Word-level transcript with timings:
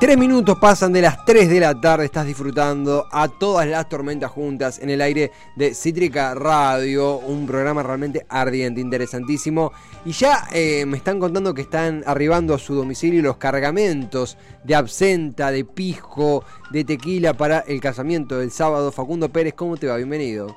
Tres 0.00 0.16
minutos 0.16 0.56
pasan 0.58 0.94
de 0.94 1.02
las 1.02 1.26
3 1.26 1.50
de 1.50 1.60
la 1.60 1.78
tarde, 1.78 2.06
estás 2.06 2.24
disfrutando 2.24 3.06
a 3.12 3.28
todas 3.28 3.68
las 3.68 3.86
tormentas 3.86 4.30
juntas 4.30 4.78
en 4.78 4.88
el 4.88 5.02
aire 5.02 5.30
de 5.56 5.74
Cítrica 5.74 6.34
Radio, 6.34 7.18
un 7.18 7.46
programa 7.46 7.82
realmente 7.82 8.24
ardiente, 8.30 8.80
interesantísimo. 8.80 9.72
Y 10.06 10.12
ya 10.12 10.48
eh, 10.54 10.86
me 10.86 10.96
están 10.96 11.20
contando 11.20 11.52
que 11.52 11.60
están 11.60 12.02
arribando 12.06 12.54
a 12.54 12.58
su 12.58 12.74
domicilio 12.74 13.20
los 13.20 13.36
cargamentos 13.36 14.38
de 14.64 14.74
absenta, 14.74 15.50
de 15.50 15.66
pisco, 15.66 16.46
de 16.70 16.82
tequila 16.84 17.34
para 17.34 17.58
el 17.68 17.78
casamiento 17.78 18.38
del 18.38 18.52
sábado. 18.52 18.92
Facundo 18.92 19.28
Pérez, 19.28 19.52
¿cómo 19.52 19.76
te 19.76 19.86
va? 19.86 19.98
Bienvenido. 19.98 20.56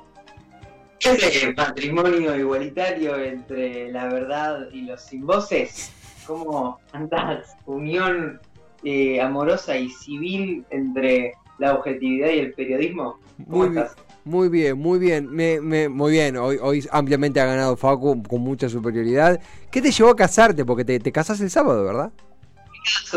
Ese 1.00 1.52
matrimonio 1.52 2.34
igualitario 2.34 3.18
entre 3.18 3.92
la 3.92 4.06
verdad 4.06 4.70
y 4.72 4.86
los 4.86 5.02
sin 5.02 5.26
voces, 5.26 5.92
¿cómo 6.26 6.80
andás? 6.92 7.54
Unión 7.66 8.40
eh, 8.84 9.20
amorosa 9.20 9.76
y 9.76 9.90
civil 9.90 10.64
entre 10.70 11.32
la 11.58 11.74
objetividad 11.74 12.28
y 12.30 12.38
el 12.38 12.52
periodismo? 12.52 13.18
Muy 13.46 13.68
bien, 13.68 13.86
muy 14.24 14.48
bien, 14.48 14.78
muy 14.78 14.98
bien, 14.98 15.30
me, 15.30 15.60
me, 15.60 15.88
muy 15.88 16.12
bien. 16.12 16.36
Hoy, 16.36 16.58
hoy 16.60 16.86
ampliamente 16.90 17.40
ha 17.40 17.46
ganado 17.46 17.76
Facu 17.76 18.22
con 18.22 18.40
mucha 18.40 18.68
superioridad. 18.68 19.40
¿Qué 19.70 19.82
te 19.82 19.90
llevó 19.90 20.10
a 20.10 20.16
casarte? 20.16 20.64
Porque 20.64 20.84
te, 20.84 20.98
te 20.98 21.12
casas 21.12 21.40
el 21.40 21.50
sábado, 21.50 21.84
¿verdad? 21.84 22.12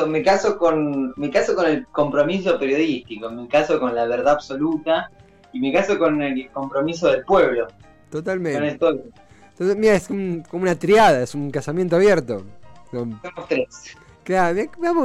Me 0.08 0.24
caso, 0.24 0.58
con, 0.58 1.14
me 1.18 1.30
caso 1.30 1.54
con 1.54 1.66
el 1.66 1.86
compromiso 1.88 2.58
periodístico, 2.58 3.30
me 3.30 3.48
caso 3.50 3.80
con 3.80 3.94
la 3.94 4.06
verdad 4.06 4.36
absoluta 4.36 5.12
y 5.52 5.60
me 5.60 5.74
caso 5.74 6.00
con 6.00 6.22
el 6.22 6.50
compromiso 6.52 7.10
del 7.10 7.26
pueblo. 7.26 7.68
Totalmente. 8.10 8.66
Entonces, 8.70 9.76
mira, 9.76 9.96
es 9.96 10.08
como 10.08 10.64
una 10.64 10.80
triada, 10.80 11.22
es 11.22 11.36
un 11.36 11.52
casamiento 11.52 11.98
abierto. 11.98 12.46
Somos 12.92 13.20
tres. 13.50 13.98
Claro, 14.28 14.56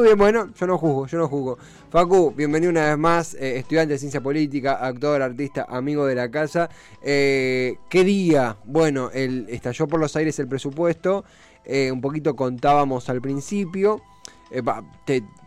bien, 0.03 0.19
bueno, 0.19 0.53
yo 0.59 0.67
no 0.67 0.77
juzgo, 0.77 1.07
yo 1.07 1.17
no 1.17 1.29
juzgo. 1.29 1.57
Facu, 1.91 2.35
bienvenido 2.37 2.71
una 2.73 2.89
vez 2.89 2.99
más, 2.99 3.35
eh, 3.35 3.57
estudiante 3.59 3.93
de 3.93 3.99
ciencia 4.01 4.21
política, 4.21 4.85
actor, 4.85 5.23
artista, 5.23 5.65
amigo 5.69 6.07
de 6.07 6.17
la 6.17 6.29
casa. 6.29 6.69
Eh, 7.01 7.77
¿Qué 7.89 8.03
día? 8.03 8.57
Bueno, 8.65 9.13
el, 9.15 9.47
estalló 9.49 9.87
por 9.87 10.01
los 10.01 10.17
aires 10.17 10.41
el 10.41 10.49
presupuesto, 10.49 11.25
eh, 11.65 11.93
un 11.93 12.01
poquito 12.01 12.35
contábamos 12.35 13.09
al 13.11 13.21
principio. 13.21 14.03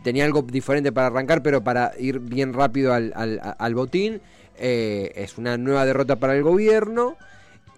tenía 0.02 0.24
algo 0.24 0.40
diferente 0.40 0.90
para 0.90 1.08
arrancar, 1.08 1.42
pero 1.42 1.62
para 1.62 1.92
ir 1.98 2.20
bien 2.20 2.54
rápido 2.54 2.94
al, 2.94 3.12
al 3.14 3.74
botín. 3.74 4.22
es 4.58 5.36
una 5.36 5.58
nueva 5.58 5.84
derrota 5.84 6.16
para 6.16 6.34
el 6.34 6.42
gobierno 6.42 7.18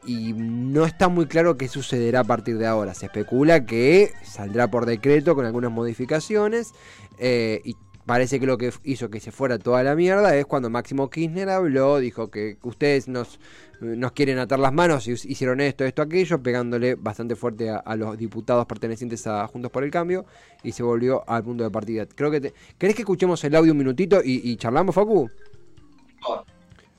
y 0.07 0.33
no 0.33 0.85
está 0.85 1.09
muy 1.09 1.27
claro 1.27 1.57
qué 1.57 1.69
sucederá 1.69 2.21
a 2.21 2.25
partir 2.25 2.59
de 2.59 2.67
ahora. 2.67 2.95
Se 2.95 3.07
especula 3.07 3.65
que 3.65 4.13
saldrá 4.25 4.71
por 4.71 4.87
decreto 4.87 5.35
con 5.35 5.47
algunas 5.47 5.71
modificaciones 5.71 6.73
eh, 7.19 7.61
y 7.65 7.77
parece 8.09 8.41
que 8.41 8.47
lo 8.47 8.57
que 8.57 8.73
hizo 8.85 9.11
que 9.11 9.21
se 9.21 9.31
fuera 9.31 9.59
toda 9.59 9.83
la 9.83 9.95
mierda 9.95 10.35
es 10.35 10.47
cuando 10.47 10.71
Máximo 10.71 11.11
Kirchner 11.11 11.51
habló, 11.51 11.99
dijo 11.99 12.31
que 12.31 12.57
ustedes 12.63 13.07
nos, 13.07 13.39
nos 13.81 14.13
quieren 14.13 14.39
atar 14.39 14.59
las 14.59 14.73
manos 14.73 15.07
y 15.07 15.13
hicieron 15.13 15.61
esto, 15.61 15.85
esto, 15.85 16.01
aquello, 16.01 16.43
pegándole 16.43 16.95
bastante 16.95 17.37
fuerte 17.37 17.69
a, 17.71 17.97
los 17.97 18.17
diputados 18.17 18.65
pertenecientes 18.65 19.27
a 19.27 19.47
Juntos 19.47 19.71
por 19.71 19.85
el 19.85 19.91
Cambio 19.91 20.25
y 20.63 20.73
se 20.73 20.83
volvió 20.83 21.23
al 21.29 21.45
punto 21.45 21.65
de 21.65 21.71
partida. 21.71 22.07
Creo 22.07 22.31
que 22.31 22.55
¿Querés 22.79 22.97
que 22.97 23.03
escuchemos 23.03 23.45
el 23.45 23.55
audio 23.55 23.73
un 23.73 23.79
minutito 23.79 24.21
y, 24.25 24.57
charlamos, 24.57 24.95
Facu? 24.95 25.31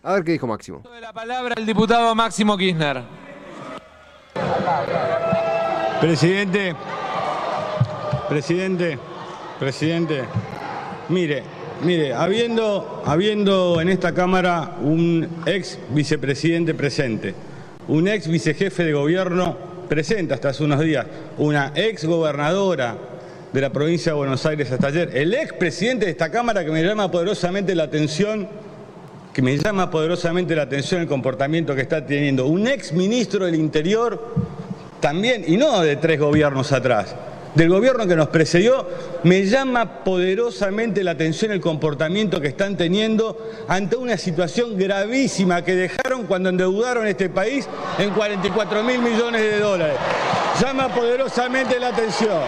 A 0.02 0.14
ver 0.14 0.24
qué 0.24 0.32
dijo 0.32 0.48
Máximo. 0.48 0.82
De 0.94 1.02
la 1.02 1.12
palabra 1.12 1.56
el 1.58 1.66
diputado 1.66 2.16
Máximo 2.16 2.58
Kirchner. 2.58 3.02
Presidente, 6.00 6.74
presidente, 8.30 8.98
presidente, 9.60 10.24
mire, 11.10 11.44
mire, 11.84 12.14
habiendo, 12.14 13.04
habiendo 13.06 13.82
en 13.82 13.90
esta 13.90 14.14
Cámara 14.14 14.78
un 14.82 15.28
ex 15.46 15.78
vicepresidente 15.90 16.74
presente, 16.74 17.36
un 17.90 18.08
ex 18.08 18.30
vicejefe 18.30 18.86
de 18.86 18.94
gobierno 18.94 19.58
presente 19.90 20.34
hasta 20.34 20.50
hace 20.50 20.64
unos 20.64 20.80
días, 20.80 21.06
una 21.38 21.74
ex 21.76 22.06
gobernadora 22.06 22.96
de 23.52 23.60
la 23.60 23.72
provincia 23.72 24.14
de 24.14 24.18
Buenos 24.18 24.46
Aires 24.46 24.72
hasta 24.72 24.88
ayer, 24.88 25.10
el 25.14 25.34
ex 25.34 25.52
presidente 25.52 26.06
de 26.06 26.12
esta 26.12 26.32
Cámara 26.32 26.64
que 26.64 26.72
me 26.72 26.82
llama 26.82 27.12
poderosamente 27.12 27.76
la 27.76 27.84
atención 27.84 28.48
que 29.40 29.44
me 29.44 29.58
llama 29.58 29.90
poderosamente 29.90 30.54
la 30.54 30.64
atención 30.64 31.00
el 31.00 31.08
comportamiento 31.08 31.74
que 31.74 31.84
está 31.84 32.06
teniendo 32.06 32.46
un 32.48 32.68
ex 32.68 32.92
ministro 32.92 33.46
del 33.46 33.56
Interior 33.56 34.22
también, 35.00 35.46
y 35.48 35.56
no 35.56 35.80
de 35.80 35.96
tres 35.96 36.20
gobiernos 36.20 36.74
atrás, 36.74 37.16
del 37.56 37.70
gobierno 37.70 38.06
que 38.06 38.18
nos 38.18 38.28
precedió, 38.28 38.86
me 39.24 39.46
llama 39.46 40.04
poderosamente 40.04 41.06
la 41.06 41.12
atención 41.12 41.54
el 41.54 41.62
comportamiento 41.62 42.42
que 42.42 42.50
están 42.50 42.76
teniendo 42.76 43.38
ante 43.70 43.96
una 43.96 44.18
situación 44.18 44.78
gravísima 44.78 45.64
que 45.64 45.74
dejaron 45.74 46.26
cuando 46.26 46.50
endeudaron 46.50 47.08
este 47.08 47.30
país 47.30 47.66
en 47.98 48.10
44 48.10 48.84
mil 48.84 49.00
millones 49.00 49.42
de 49.42 49.60
dólares. 49.60 49.96
Llama 50.62 50.90
poderosamente 50.90 51.80
la 51.80 51.88
atención. 51.88 52.42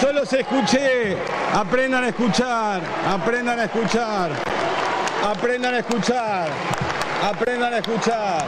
Solo 0.00 0.24
se 0.24 0.40
escuché, 0.40 1.14
aprendan 1.52 2.04
a 2.04 2.08
escuchar, 2.08 2.80
aprendan 3.06 3.60
a 3.60 3.64
escuchar. 3.64 4.53
Aprendan 5.24 5.74
a 5.74 5.78
escuchar. 5.78 6.48
Aprendan 7.22 7.72
a 7.72 7.78
escuchar. 7.78 8.44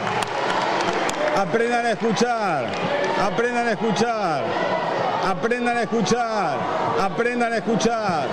Aprendan 1.35 1.85
a 1.87 1.91
escuchar. 1.91 2.65
Aprendan 3.19 3.67
a 3.67 3.71
escuchar. 3.71 4.43
Aprendan 5.25 5.77
a 5.77 5.81
escuchar. 5.81 6.57
Aprendan 7.01 7.53
a 7.53 7.57
escuchar. 7.57 8.27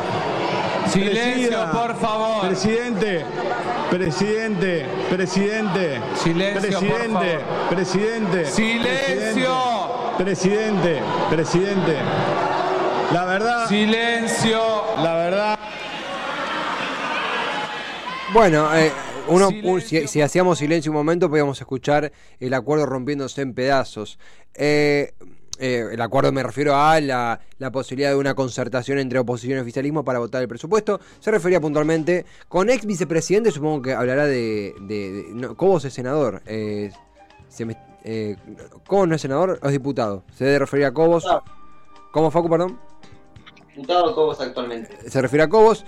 Silencio, 0.88 1.70
por 1.72 1.96
favor. 1.96 2.46
Presidente, 2.46 3.24
presidente, 3.90 4.86
presidente. 5.08 6.00
Silencio, 6.22 6.60
presidente, 6.60 7.38
presidente. 7.70 8.44
Silencio. 8.44 9.54
Presidente, 10.18 11.00
presidente. 11.30 11.96
La 13.10 13.24
verdad. 13.24 13.68
Silencio. 13.68 14.84
La 15.02 15.14
verdad. 15.14 15.58
Bueno, 18.34 18.74
eh, 18.74 18.90
uno, 19.28 19.48
si, 19.80 20.20
hacíamos 20.20 20.58
silencio 20.58 20.90
un 20.90 20.96
momento, 20.96 21.30
podíamos 21.30 21.60
escuchar 21.60 22.10
el 22.40 22.52
acuerdo 22.52 22.84
rompiéndose 22.84 23.42
en 23.42 23.54
pedazos. 23.54 24.18
Eh, 24.56 25.12
eh, 25.60 25.86
el 25.92 26.00
acuerdo 26.00 26.32
me 26.32 26.42
refiero 26.42 26.74
a 26.74 27.00
la, 27.00 27.40
posibilidad 27.72 28.10
de 28.10 28.16
una 28.16 28.34
concertación 28.34 28.98
entre 28.98 29.20
oposición 29.20 29.58
y 29.58 29.60
oficialismo 29.60 30.04
para 30.04 30.18
votar 30.18 30.42
el 30.42 30.48
presupuesto. 30.48 30.98
Se 31.20 31.30
refería 31.30 31.60
puntualmente 31.60 32.26
con 32.48 32.70
ex 32.70 32.84
vicepresidente, 32.84 33.52
supongo 33.52 33.82
que 33.82 33.92
hablará 33.92 34.26
de. 34.26 34.74
Cobos 35.56 35.84
es 35.84 35.94
senador. 35.94 36.42
Cobos 38.84 39.08
no 39.08 39.14
es 39.14 39.20
senador, 39.20 39.60
es 39.62 39.70
diputado. 39.70 40.24
Se 40.34 40.44
debe 40.44 40.58
referir 40.58 40.86
a 40.86 40.92
Cobos. 40.92 41.24
¿Cómo, 42.10 42.32
Facu, 42.32 42.50
perdón? 42.50 42.80
Diputado 43.76 44.12
Cobos 44.12 44.40
actualmente. 44.40 45.08
Se 45.08 45.22
refiere 45.22 45.44
a 45.44 45.48
Cobos. 45.48 45.84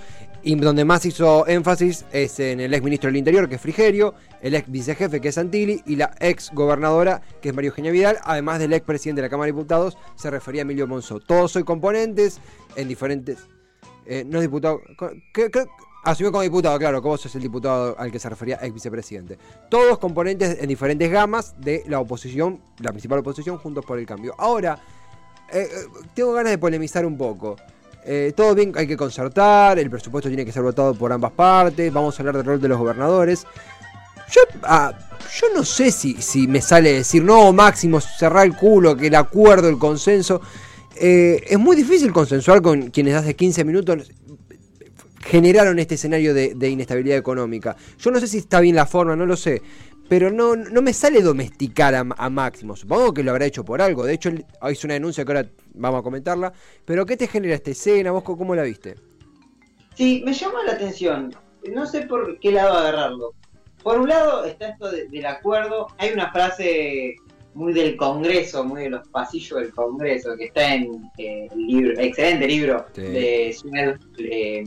Y 0.46 0.54
donde 0.54 0.84
más 0.84 1.04
hizo 1.04 1.44
énfasis 1.48 2.04
es 2.12 2.38
en 2.38 2.60
el 2.60 2.72
ex 2.72 2.84
ministro 2.84 3.08
del 3.08 3.16
Interior, 3.16 3.48
que 3.48 3.56
es 3.56 3.60
Frigerio, 3.60 4.14
el 4.40 4.54
ex 4.54 4.70
vicejefe, 4.70 5.20
que 5.20 5.30
es 5.30 5.34
Santilli, 5.34 5.82
y 5.86 5.96
la 5.96 6.14
ex 6.20 6.52
gobernadora, 6.52 7.20
que 7.42 7.48
es 7.48 7.54
María 7.54 7.70
Eugenia 7.70 7.90
Vidal, 7.90 8.18
además 8.22 8.60
del 8.60 8.72
ex 8.72 8.86
presidente 8.86 9.22
de 9.22 9.26
la 9.26 9.28
Cámara 9.28 9.46
de 9.46 9.54
Diputados, 9.54 9.98
se 10.14 10.30
refería 10.30 10.60
a 10.60 10.62
Emilio 10.62 10.86
Monzó. 10.86 11.18
Todos 11.18 11.50
soy 11.50 11.64
componentes 11.64 12.38
en 12.76 12.86
diferentes. 12.86 13.48
Eh, 14.06 14.22
no 14.24 14.38
es 14.38 14.42
diputado. 14.42 14.82
asumió 16.04 16.30
como 16.30 16.42
diputado, 16.42 16.78
claro, 16.78 17.02
que 17.02 17.08
vos 17.08 17.26
es 17.26 17.34
el 17.34 17.42
diputado 17.42 17.98
al 17.98 18.12
que 18.12 18.20
se 18.20 18.28
refería 18.28 18.60
ex 18.62 18.72
vicepresidente. 18.72 19.38
Todos 19.68 19.98
componentes 19.98 20.58
en 20.60 20.68
diferentes 20.68 21.10
gamas 21.10 21.60
de 21.60 21.82
la 21.88 21.98
oposición, 21.98 22.60
la 22.78 22.92
principal 22.92 23.18
oposición, 23.18 23.58
juntos 23.58 23.84
por 23.84 23.98
el 23.98 24.06
cambio. 24.06 24.32
Ahora, 24.38 24.78
eh, 25.52 25.68
eh, 25.72 25.86
tengo 26.14 26.32
ganas 26.34 26.52
de 26.52 26.58
polemizar 26.58 27.04
un 27.04 27.18
poco. 27.18 27.56
Eh, 28.08 28.32
todo 28.36 28.54
bien, 28.54 28.72
hay 28.76 28.86
que 28.86 28.96
concertar, 28.96 29.80
el 29.80 29.90
presupuesto 29.90 30.28
tiene 30.28 30.44
que 30.44 30.52
ser 30.52 30.62
votado 30.62 30.94
por 30.94 31.12
ambas 31.12 31.32
partes, 31.32 31.92
vamos 31.92 32.16
a 32.16 32.22
hablar 32.22 32.36
del 32.36 32.46
rol 32.46 32.60
de 32.60 32.68
los 32.68 32.78
gobernadores. 32.78 33.44
Yo, 34.30 34.42
ah, 34.62 34.92
no 35.52 35.64
sé 35.64 35.90
si, 35.90 36.46
me 36.46 36.60
sale 36.60 36.92
decir, 36.92 37.24
no, 37.24 37.52
Máximo, 37.52 38.00
cerrar 38.00 38.46
el 38.46 38.54
culo, 38.54 38.96
que 38.96 39.08
el 39.08 39.14
acuerdo, 39.16 39.68
el 39.68 39.78
consenso. 39.78 40.40
Eh, 40.94 41.42
es 41.48 41.58
muy 41.58 41.74
difícil 41.74 42.12
consensuar 42.12 42.62
con 42.62 42.90
quienes 42.90 43.14
hace 43.14 43.34
15 43.34 43.64
minutos 43.64 44.08
generaron 45.20 45.76
este 45.80 45.96
escenario 45.96 46.32
de 46.32 46.70
inestabilidad 46.70 47.18
económica. 47.18 47.76
Yo 47.98 48.12
no 48.12 48.20
sé 48.20 48.28
si 48.28 48.38
está 48.38 48.60
bien 48.60 48.76
la 48.76 48.86
forma, 48.86 49.16
no 49.16 49.26
lo 49.26 49.36
sé. 49.36 49.60
Pero 50.08 50.30
no, 50.30 50.54
no 50.54 50.82
me 50.82 50.92
sale 50.92 51.20
domesticar 51.20 51.94
a, 51.94 52.06
a 52.16 52.30
Máximo. 52.30 52.76
Supongo 52.76 53.12
que 53.12 53.22
lo 53.24 53.32
habrá 53.32 53.46
hecho 53.46 53.64
por 53.64 53.82
algo. 53.82 54.04
De 54.04 54.14
hecho, 54.14 54.28
él 54.28 54.44
hizo 54.70 54.86
una 54.86 54.94
denuncia 54.94 55.24
que 55.24 55.32
ahora 55.32 55.48
vamos 55.74 56.00
a 56.00 56.02
comentarla. 56.02 56.52
Pero 56.84 57.04
¿qué 57.06 57.16
te 57.16 57.26
genera 57.26 57.54
esta 57.56 57.70
escena? 57.72 58.12
¿Vos 58.12 58.22
cómo 58.22 58.54
la 58.54 58.62
viste? 58.62 58.94
Sí, 59.94 60.22
me 60.24 60.32
llama 60.32 60.62
la 60.64 60.72
atención. 60.72 61.34
No 61.72 61.86
sé 61.86 62.02
por 62.02 62.38
qué 62.38 62.52
lado 62.52 62.74
agarrarlo. 62.74 63.34
Por 63.82 64.00
un 64.00 64.08
lado 64.08 64.44
está 64.44 64.68
esto 64.68 64.90
de- 64.90 65.08
del 65.08 65.26
acuerdo. 65.26 65.88
Hay 65.98 66.12
una 66.12 66.30
frase 66.30 67.16
muy 67.54 67.72
del 67.72 67.96
Congreso, 67.96 68.62
muy 68.64 68.82
de 68.82 68.90
los 68.90 69.08
pasillos 69.08 69.58
del 69.60 69.70
Congreso, 69.72 70.36
que 70.36 70.44
está 70.46 70.74
en 70.74 71.10
eh, 71.18 71.48
el 71.50 71.66
libro, 71.66 71.98
excelente 71.98 72.46
libro 72.46 72.84
Sí. 72.94 73.00
de 73.00 73.52
Snell, 73.58 73.98
eh, 74.18 74.64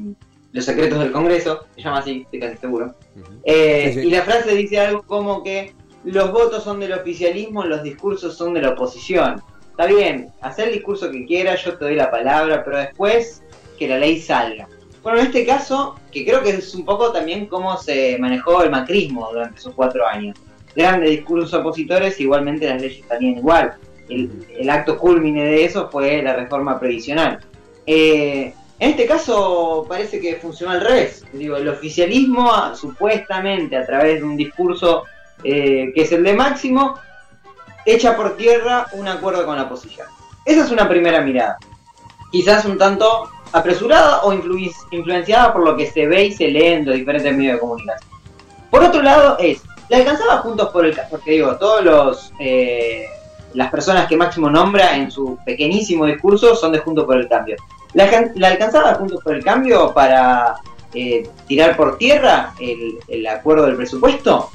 Los 0.51 0.66
secretos 0.66 1.00
del 1.00 1.12
Congreso, 1.12 1.66
se 1.75 1.81
llama 1.81 2.00
así, 2.00 2.22
estoy 2.24 2.40
casi 2.40 2.57
seguro. 2.57 2.96
Eh, 3.44 3.92
Sí, 3.94 4.01
sí. 4.01 4.07
Y 4.07 4.12
la 4.12 4.24
frase 4.24 4.56
dice 4.56 4.80
algo 4.80 5.04
como 5.04 5.44
que 5.44 5.74
los 6.04 6.31
votos 6.31 6.63
son 6.63 6.80
del 6.80 6.94
oficialismo, 6.94 7.63
los 7.66 7.84
discursos 7.84 8.36
son 8.36 8.54
de 8.54 8.62
la 8.62 8.69
oposición. 8.72 9.42
Está 9.72 9.86
bien, 9.86 10.30
hacer 10.42 10.69
el 10.69 10.74
discurso 10.75 11.12
que 11.12 11.25
quieras, 11.25 11.63
yo 11.63 11.78
te 11.78 11.86
doy 11.86 11.96
la 11.96 12.10
palabra, 12.12 12.63
pero 12.66 12.78
después 12.78 13.44
que 13.78 13.88
la 13.88 13.98
ley 13.98 14.19
salga. 14.19 14.68
Bueno, 15.04 15.19
en 15.19 15.28
este 15.28 15.46
caso, 15.46 15.96
que 16.12 16.25
creo 16.25 16.42
que 16.44 16.50
es 16.50 16.74
un 16.75 16.84
poco 16.84 17.12
también 17.12 17.45
cómo 17.45 17.78
se 17.78 18.18
manejó 18.19 18.63
el 18.63 18.72
macrismo 18.72 19.30
durante 19.31 19.60
esos 19.60 19.74
cuatro 19.74 20.06
años. 20.06 20.38
Grandes 20.75 21.12
discursos 21.12 21.54
opositores, 21.54 22.19
igualmente 22.19 22.68
las 22.68 22.81
leyes 22.81 23.06
salían 23.07 23.38
igual. 23.38 23.74
El, 24.10 24.30
el 24.57 24.69
acto 24.69 24.98
culmine 24.98 25.44
de 25.45 25.63
eso 25.63 25.90
fue 25.90 26.22
la 26.22 26.36
reforma 26.36 26.80
previsional. 26.80 27.40
Eh, 27.86 28.54
en 28.80 28.92
este 28.92 29.06
caso 29.06 29.86
parece 29.88 30.20
que 30.20 30.36
funcionó 30.38 30.74
al 30.74 30.81
revés. 30.81 31.26
Digo, 31.34 31.58
el 31.58 31.68
oficialismo 31.68 32.74
supuestamente 32.76 33.76
a 33.78 33.86
través 33.86 34.20
de 34.20 34.24
un 34.24 34.38
discurso 34.38 35.04
eh, 35.44 35.92
que 35.94 36.02
es 36.02 36.12
el 36.12 36.24
de 36.24 36.34
Máximo, 36.34 36.96
echa 37.86 38.16
por 38.16 38.38
tierra 38.38 38.88
un 38.94 39.08
acuerdo 39.08 39.46
con 39.46 39.56
la 39.58 39.64
oposición. 39.64 40.08
Esa 40.46 40.64
es 40.64 40.72
una 40.72 40.88
primera 40.88 41.22
mirada. 41.22 41.58
Quizás 42.31 42.66
un 42.66 42.78
tanto 42.78 43.30
apresurada 43.52 44.22
o 44.24 44.31
influ- 44.34 44.72
influenciada 44.92 45.52
por 45.52 45.64
lo 45.64 45.76
que 45.76 45.88
se 45.90 46.06
ve 46.08 46.26
y 46.26 46.31
se 46.31 46.48
lee 46.48 46.68
en 46.68 46.86
los 46.86 46.96
diferentes 46.96 47.36
medios 47.36 47.54
de 47.56 47.60
comunicación. 47.60 48.10
Por 48.70 48.84
otro 48.84 49.02
lado 49.02 49.38
es, 49.40 49.62
la 49.90 49.98
alcanzaba 49.98 50.38
juntos 50.38 50.70
por 50.70 50.86
el 50.86 50.96
Ca- 50.96 51.08
porque 51.10 51.31
digo, 51.31 51.56
todos 51.58 51.84
los 51.84 52.31
eh, 52.40 53.06
las 53.56 53.72
personas 53.72 54.08
que 54.08 54.16
Máximo 54.16 54.50
nombra 54.50 54.96
en 54.96 55.10
su 55.10 55.40
pequeñísimo 55.44 56.06
discurso 56.06 56.56
son 56.56 56.72
de 56.72 56.80
Juntos 56.80 57.06
por 57.06 57.18
el 57.18 57.28
Cambio. 57.28 57.56
¿La, 57.94 58.32
la 58.36 58.48
alcanzaba 58.50 58.96
Juntos 58.96 59.22
por 59.24 59.36
el 59.36 59.44
Cambio 59.44 59.94
para 59.94 60.58
eh, 60.94 61.28
tirar 61.48 61.76
por 61.76 61.98
tierra 61.98 62.54
el, 62.60 63.00
el 63.08 63.28
acuerdo 63.28 63.66
del 63.66 63.76
presupuesto? 63.76 64.50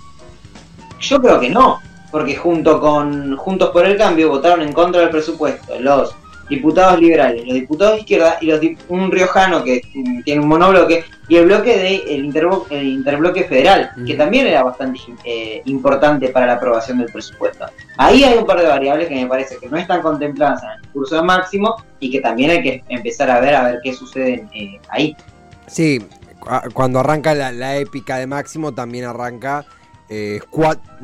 Yo 1.01 1.21
creo 1.21 1.41
que 1.41 1.51
no, 1.51 1.81
porque 2.11 2.37
junto 2.37 2.81
con 2.81 3.37
Juntos 3.37 3.71
por 3.71 3.85
el 3.87 3.97
Cambio 3.97 4.29
votaron 4.29 4.63
en 4.63 4.73
contra 4.73 5.01
del 5.01 5.11
presupuesto 5.11 5.79
los 5.81 6.15
diputados 6.49 7.01
liberales, 7.01 7.45
los 7.45 7.55
diputados 7.55 7.95
de 7.95 8.01
izquierda 8.01 8.39
y 8.41 8.47
los 8.47 8.61
dip- 8.61 8.79
un 8.89 9.11
riojano 9.11 9.65
que 9.65 9.81
mm, 9.95 10.23
tiene 10.23 10.41
un 10.43 10.49
monobloque 10.49 11.05
y 11.29 11.37
el 11.37 11.47
bloque 11.47 11.79
de 11.79 11.97
el, 12.15 12.25
interbo- 12.27 12.67
el 12.71 12.87
interbloque 12.87 13.45
federal, 13.45 13.91
que 14.07 14.15
también 14.15 14.47
era 14.47 14.63
bastante 14.63 15.01
eh, 15.25 15.63
importante 15.65 16.29
para 16.29 16.47
la 16.47 16.53
aprobación 16.55 16.99
del 16.99 17.11
presupuesto. 17.11 17.65
Ahí 17.97 18.25
hay 18.25 18.37
un 18.37 18.47
par 18.47 18.61
de 18.61 18.67
variables 18.67 19.09
que 19.09 19.15
me 19.15 19.27
parece 19.27 19.57
que 19.59 19.69
no 19.69 19.77
están 19.79 20.03
contempladas 20.03 20.63
en 20.65 20.71
el 20.71 20.83
discurso 20.83 21.17
de 21.17 21.23
máximo 21.23 21.77
y 22.01 22.11
que 22.11 22.21
también 22.21 22.51
hay 22.51 22.63
que 22.63 22.85
empezar 22.89 23.31
a 23.31 23.41
ver 23.41 23.55
a 23.55 23.65
ver 23.65 23.81
qué 23.83 23.93
sucede 23.95 24.47
eh, 24.55 24.79
ahí. 24.89 25.17
Sí, 25.67 26.01
cu- 26.41 26.49
cuando 26.75 27.01
arranca 27.01 27.35
la, 27.35 27.53
la 27.53 27.77
épica 27.77 28.19
de 28.19 28.27
Máximo, 28.27 28.73
también 28.75 29.07
arranca 29.07 29.65
eh, 30.17 30.41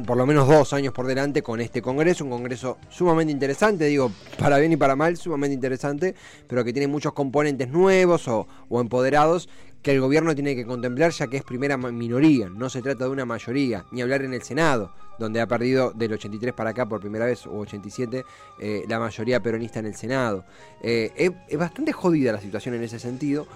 por 0.06 0.16
lo 0.16 0.24
menos 0.24 0.46
dos 0.46 0.72
años 0.72 0.92
por 0.92 1.06
delante 1.06 1.42
con 1.42 1.60
este 1.60 1.82
congreso, 1.82 2.24
un 2.24 2.30
congreso 2.30 2.78
sumamente 2.88 3.32
interesante, 3.32 3.86
digo, 3.86 4.12
para 4.38 4.58
bien 4.58 4.72
y 4.72 4.76
para 4.76 4.94
mal, 4.94 5.16
sumamente 5.16 5.54
interesante, 5.54 6.14
pero 6.46 6.64
que 6.64 6.72
tiene 6.72 6.86
muchos 6.86 7.12
componentes 7.12 7.68
nuevos 7.68 8.28
o, 8.28 8.46
o 8.68 8.80
empoderados 8.80 9.48
que 9.82 9.92
el 9.92 10.00
gobierno 10.00 10.34
tiene 10.34 10.54
que 10.54 10.66
contemplar 10.66 11.10
ya 11.10 11.26
que 11.26 11.38
es 11.38 11.42
primera 11.42 11.78
minoría, 11.78 12.50
no 12.50 12.68
se 12.68 12.82
trata 12.82 13.04
de 13.06 13.10
una 13.10 13.24
mayoría, 13.24 13.86
ni 13.90 14.02
hablar 14.02 14.22
en 14.22 14.34
el 14.34 14.42
Senado, 14.42 14.92
donde 15.18 15.40
ha 15.40 15.46
perdido 15.46 15.92
del 15.92 16.12
83 16.12 16.52
para 16.52 16.70
acá 16.70 16.86
por 16.86 17.00
primera 17.00 17.24
vez, 17.24 17.46
o 17.46 17.58
87, 17.60 18.24
eh, 18.60 18.84
la 18.88 18.98
mayoría 19.00 19.40
peronista 19.40 19.78
en 19.80 19.86
el 19.86 19.94
Senado. 19.94 20.44
Eh, 20.82 21.32
es, 21.48 21.58
bastante 21.58 21.92
jodida 21.92 22.32
la 22.32 22.40
situación 22.40 22.74
en 22.74 22.82
ese 22.84 22.98
sentido. 22.98 23.46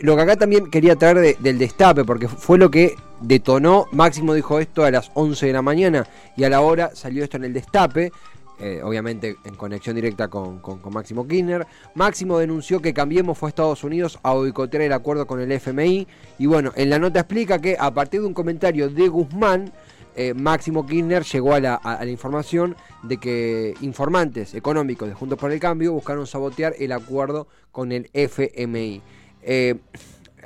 Lo 0.00 0.16
que 0.16 0.22
acá 0.22 0.36
también 0.36 0.70
quería 0.70 0.96
traer 0.96 1.18
de- 1.20 1.36
del 1.40 1.58
destape, 1.58 2.04
porque 2.04 2.26
fue 2.28 2.56
lo 2.58 2.70
que 2.70 2.94
detonó, 3.20 3.86
Máximo 3.92 4.34
dijo 4.34 4.58
esto 4.58 4.84
a 4.84 4.90
las 4.90 5.10
11 5.14 5.46
de 5.46 5.52
la 5.52 5.62
mañana 5.62 6.06
y 6.36 6.44
a 6.44 6.50
la 6.50 6.60
hora 6.60 6.90
salió 6.94 7.24
esto 7.24 7.36
en 7.36 7.44
el 7.44 7.52
destape. 7.52 8.10
eh, 8.58 8.80
obviamente 8.82 9.36
en 9.44 9.54
conexión 9.54 9.94
directa 9.96 10.28
con, 10.28 10.60
con- 10.60 10.80
Máximo 10.90 11.28
Kirchner. 11.28 11.66
Máximo 11.94 12.38
denunció 12.38 12.80
que 12.80 12.94
Cambiemos 12.94 13.36
fue 13.36 13.48
a 13.48 13.50
Estados 13.50 13.84
Unidos 13.84 14.18
a 14.22 14.32
boicotear 14.32 14.82
el 14.82 14.94
acuerdo 14.94 15.26
con 15.26 15.40
el 15.40 15.52
FMI. 15.52 16.06
Y 16.38 16.46
bueno, 16.46 16.72
en 16.74 16.88
la 16.88 16.98
nota 16.98 17.20
explica 17.20 17.58
que 17.60 17.76
a 17.78 17.92
partir 17.92 18.22
de 18.22 18.26
un 18.26 18.32
comentario 18.32 18.88
de 18.88 19.08
Guzmán, 19.08 19.72
eh, 20.14 20.32
Máximo 20.32 20.86
Kirchner 20.86 21.22
llegó 21.24 21.52
a 21.52 21.60
la, 21.60 21.74
a- 21.82 21.96
a 21.96 22.04
la 22.06 22.10
información 22.10 22.76
de 23.02 23.18
que 23.18 23.74
informantes 23.82 24.54
económicos 24.54 25.06
de 25.06 25.14
Juntos 25.14 25.38
por 25.38 25.52
el 25.52 25.60
Cambio 25.60 25.92
buscaron 25.92 26.26
sabotear 26.26 26.74
el 26.78 26.92
acuerdo 26.92 27.48
con 27.72 27.92
el 27.92 28.08
FMI. 28.14 29.02
Eh, 29.42 29.74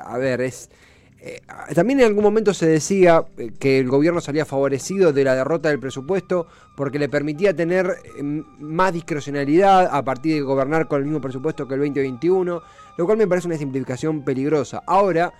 a 0.04 0.18
ver, 0.18 0.40
es... 0.40 0.68
eh, 1.22 1.42
también 1.74 2.00
en 2.00 2.06
algún 2.06 2.24
momento 2.24 2.54
se 2.54 2.66
decía 2.66 3.26
eh, 3.36 3.50
que 3.58 3.78
el 3.78 3.88
gobierno 3.88 4.22
salía 4.22 4.46
favorecido 4.46 5.12
de 5.12 5.24
la 5.24 5.34
derrota 5.34 5.68
del 5.68 5.78
presupuesto 5.78 6.46
porque 6.74 6.98
le 6.98 7.10
permitía 7.10 7.54
tener 7.54 7.96
eh, 8.16 8.22
más 8.22 8.94
discrecionalidad 8.94 9.90
a 9.92 10.02
partir 10.02 10.36
de 10.36 10.40
gobernar 10.40 10.88
con 10.88 11.00
el 11.00 11.04
mismo 11.04 11.20
presupuesto 11.20 11.68
que 11.68 11.74
el 11.74 11.80
2021, 11.80 12.62
lo 12.96 13.06
cual 13.06 13.18
me 13.18 13.26
parece 13.26 13.48
una 13.48 13.58
simplificación 13.58 14.24
peligrosa. 14.24 14.82
Ahora, 14.86 15.34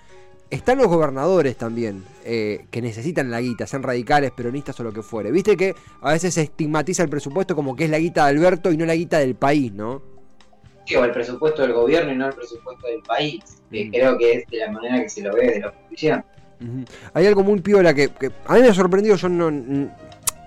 están 0.51 0.79
los 0.79 0.89
gobernadores 0.89 1.57
también, 1.57 2.05
que 2.25 2.83
necesitan 2.83 3.31
la 3.31 3.41
guita, 3.41 3.69
sean 3.69 3.85
radicales, 3.85 4.33
peronistas 4.33 4.81
o 4.81 4.83
lo 4.83 4.93
que 4.93 5.01
fuere. 5.01 5.31
Viste 5.31 5.57
que 5.57 5.77
a 6.01 6.13
veces 6.13 6.35
se 6.35 6.43
estigmatiza 6.43 7.05
el 7.05 7.09
presupuesto 7.09 7.55
como 7.55 7.77
que 7.77 7.85
es 7.85 7.91
la 7.91 8.01
guita 8.01 8.25
de 8.25 8.31
Alberto 8.31 8.73
y 8.73 8.77
no 8.77 8.85
la 8.85 8.97
guita 8.97 9.21
del 9.21 9.37
país, 9.37 9.73
¿no? 9.73 10.10
O 10.97 11.05
el 11.05 11.13
presupuesto 11.13 11.63
del 11.63 11.73
gobierno 11.73 12.13
y 12.13 12.17
no 12.17 12.27
el 12.29 12.35
presupuesto 12.35 12.87
del 12.87 13.03
país, 13.03 13.43
que 13.71 13.87
Mm. 13.87 13.91
creo 13.91 14.19
que 14.19 14.33
es 14.33 14.47
de 14.49 14.59
la 14.59 14.71
manera 14.71 15.03
que 15.03 15.09
se 15.09 15.23
lo 15.23 15.35
ve 15.35 15.53
de 15.53 15.61
la 15.61 15.69
oposición. 15.69 16.25
Hay 17.15 17.27
algo 17.27 17.43
muy 17.43 17.61
piola 17.61 17.95
que, 17.95 18.09
que 18.09 18.31
a 18.47 18.55
mí 18.55 18.61
me 18.61 18.69
ha 18.69 18.75
sorprendido, 18.75 19.17
yo 19.17 19.29
no... 19.29 19.91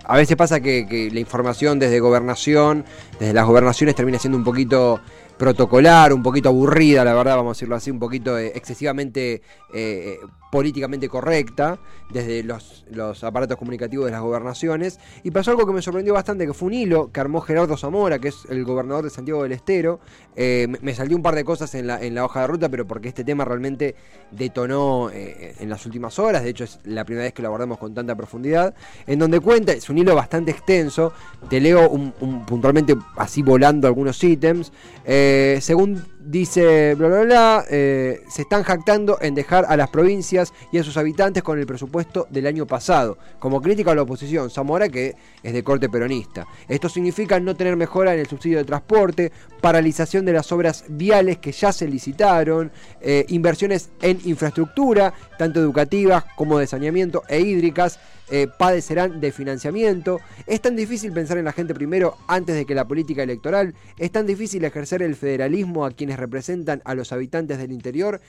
A 0.05 0.17
veces 0.17 0.35
pasa 0.35 0.59
que, 0.59 0.85
que 0.85 1.09
la 1.11 1.21
información 1.21 1.79
desde 1.79 1.99
gobernación, 2.01 2.83
desde 3.19 3.33
las 3.33 3.45
gobernaciones 3.45 3.95
termina 3.95 4.19
siendo 4.19 4.37
un 4.37 4.43
poquito 4.43 4.99
protocolar, 5.37 6.11
un 6.13 6.21
poquito 6.21 6.49
aburrida, 6.49 7.05
la 7.05 7.13
verdad, 7.13 7.37
vamos 7.37 7.51
a 7.51 7.55
decirlo 7.55 7.75
así, 7.75 7.89
un 7.89 7.99
poquito 7.99 8.37
eh, 8.37 8.51
excesivamente 8.53 9.41
eh, 9.73 10.17
políticamente 10.53 11.09
correcta 11.09 11.79
desde 12.11 12.43
los, 12.43 13.23
aparatos 13.23 13.57
comunicativos 13.57 14.05
de 14.05 14.11
las 14.11 14.21
gobernaciones. 14.21 14.99
Y 15.23 15.31
pasó 15.31 15.49
algo 15.49 15.65
que 15.65 15.73
me 15.73 15.81
sorprendió 15.81 16.13
bastante, 16.13 16.45
que 16.45 16.53
fue 16.53 16.67
un 16.67 16.75
hilo 16.75 17.11
que 17.11 17.19
armó 17.19 17.41
Gerardo 17.41 17.75
Zamora, 17.75 18.19
que 18.19 18.27
es 18.27 18.45
el 18.51 18.63
gobernador 18.63 19.03
de 19.03 19.09
Santiago 19.09 19.41
del 19.41 19.53
Estero. 19.53 19.99
Eh, 20.35 20.67
me, 20.79 20.93
salió 20.93 21.17
un 21.17 21.23
par 21.23 21.33
de 21.33 21.43
cosas 21.43 21.73
en 21.73 21.87
la, 21.87 22.23
hoja 22.23 22.41
de 22.41 22.47
ruta, 22.47 22.69
pero 22.69 22.85
porque 22.85 23.07
este 23.07 23.23
tema 23.23 23.45
realmente 23.45 23.95
detonó 24.29 25.09
eh, 25.11 25.55
en 25.59 25.69
las 25.69 25.87
últimas 25.87 26.19
horas, 26.19 26.43
de 26.43 26.49
hecho 26.51 26.65
es 26.65 26.79
la 26.83 27.03
primera 27.03 27.23
vez 27.23 27.33
que 27.33 27.41
lo 27.41 27.47
abordamos 27.47 27.79
con 27.79 27.95
tanta 27.95 28.15
profundidad, 28.15 28.75
en 29.07 29.17
donde 29.17 29.39
cuenta, 29.39 29.71
es 29.71 29.89
un 29.89 29.97
hilo 29.97 30.13
bastante 30.13 30.51
extenso, 30.51 31.13
te 31.49 31.59
leo 31.59 31.89
un, 31.89 32.13
un- 32.19 32.45
puntualmente 32.45 32.95
así 33.15 33.41
volando 33.41 33.87
algunos 33.87 34.23
ítems, 34.23 34.71
eh, 35.03 35.57
según 35.61 36.12
dice 36.25 36.95
bla 36.95 37.07
bla 37.07 37.21
bla, 37.21 37.65
eh, 37.69 38.21
se 38.29 38.43
están 38.43 38.63
jactando 38.63 39.17
en 39.21 39.35
dejar 39.35 39.65
a 39.67 39.77
las 39.77 39.89
provincias 39.89 40.53
y 40.71 40.77
a 40.77 40.83
sus 40.83 40.97
habitantes 40.97 41.43
con 41.43 41.59
el 41.59 41.65
presupuesto 41.65 42.27
del 42.29 42.47
año 42.47 42.65
pasado, 42.65 43.17
como 43.39 43.61
crítica 43.61 43.91
a 43.91 43.95
la 43.95 44.03
oposición, 44.03 44.49
Zamora 44.49 44.89
que 44.89 45.15
es 45.41 45.53
de 45.53 45.63
corte 45.63 45.89
peronista. 45.89 46.47
Esto 46.67 46.89
significa 46.89 47.39
no 47.39 47.55
tener 47.55 47.75
mejora 47.75 48.13
en 48.13 48.19
el 48.19 48.27
subsidio 48.27 48.57
de 48.57 48.63
transporte, 48.65 49.31
paralización 49.61 50.25
de 50.25 50.33
las 50.33 50.51
obras 50.51 50.85
viales 50.87 51.37
que 51.37 51.51
ya 51.51 51.71
se 51.71 51.87
licitaron, 51.87 52.71
eh, 53.01 53.25
inversiones 53.29 53.89
en 54.01 54.19
infraestructura, 54.25 55.13
tanto 55.37 55.59
educativas 55.59 56.25
como 56.35 56.57
de 56.57 56.67
saneamiento 56.67 57.23
e 57.27 57.39
hídricas, 57.39 57.99
eh, 58.35 58.47
padecerán 58.47 59.21
de 59.21 59.31
financiamiento. 59.31 60.19
Es 60.47 60.59
tan 60.59 60.75
difícil 60.75 61.13
pensar 61.13 61.37
en 61.37 61.45
la 61.45 61.51
gente 61.51 61.75
primero 61.75 62.17
antes 62.27 62.55
de 62.55 62.65
que 62.65 62.73
la 62.73 62.87
política 62.87 63.21
electoral. 63.21 63.75
Es 63.99 64.11
tan 64.11 64.25
difícil 64.25 64.65
ejercer 64.65 65.03
el 65.03 65.15
federalismo 65.15 65.85
a 65.85 65.91
quienes 65.91 66.17
representan 66.17 66.81
a 66.83 66.95
los 66.95 67.11
habitantes 67.11 67.59
del 67.59 67.71
interior. 67.71 68.21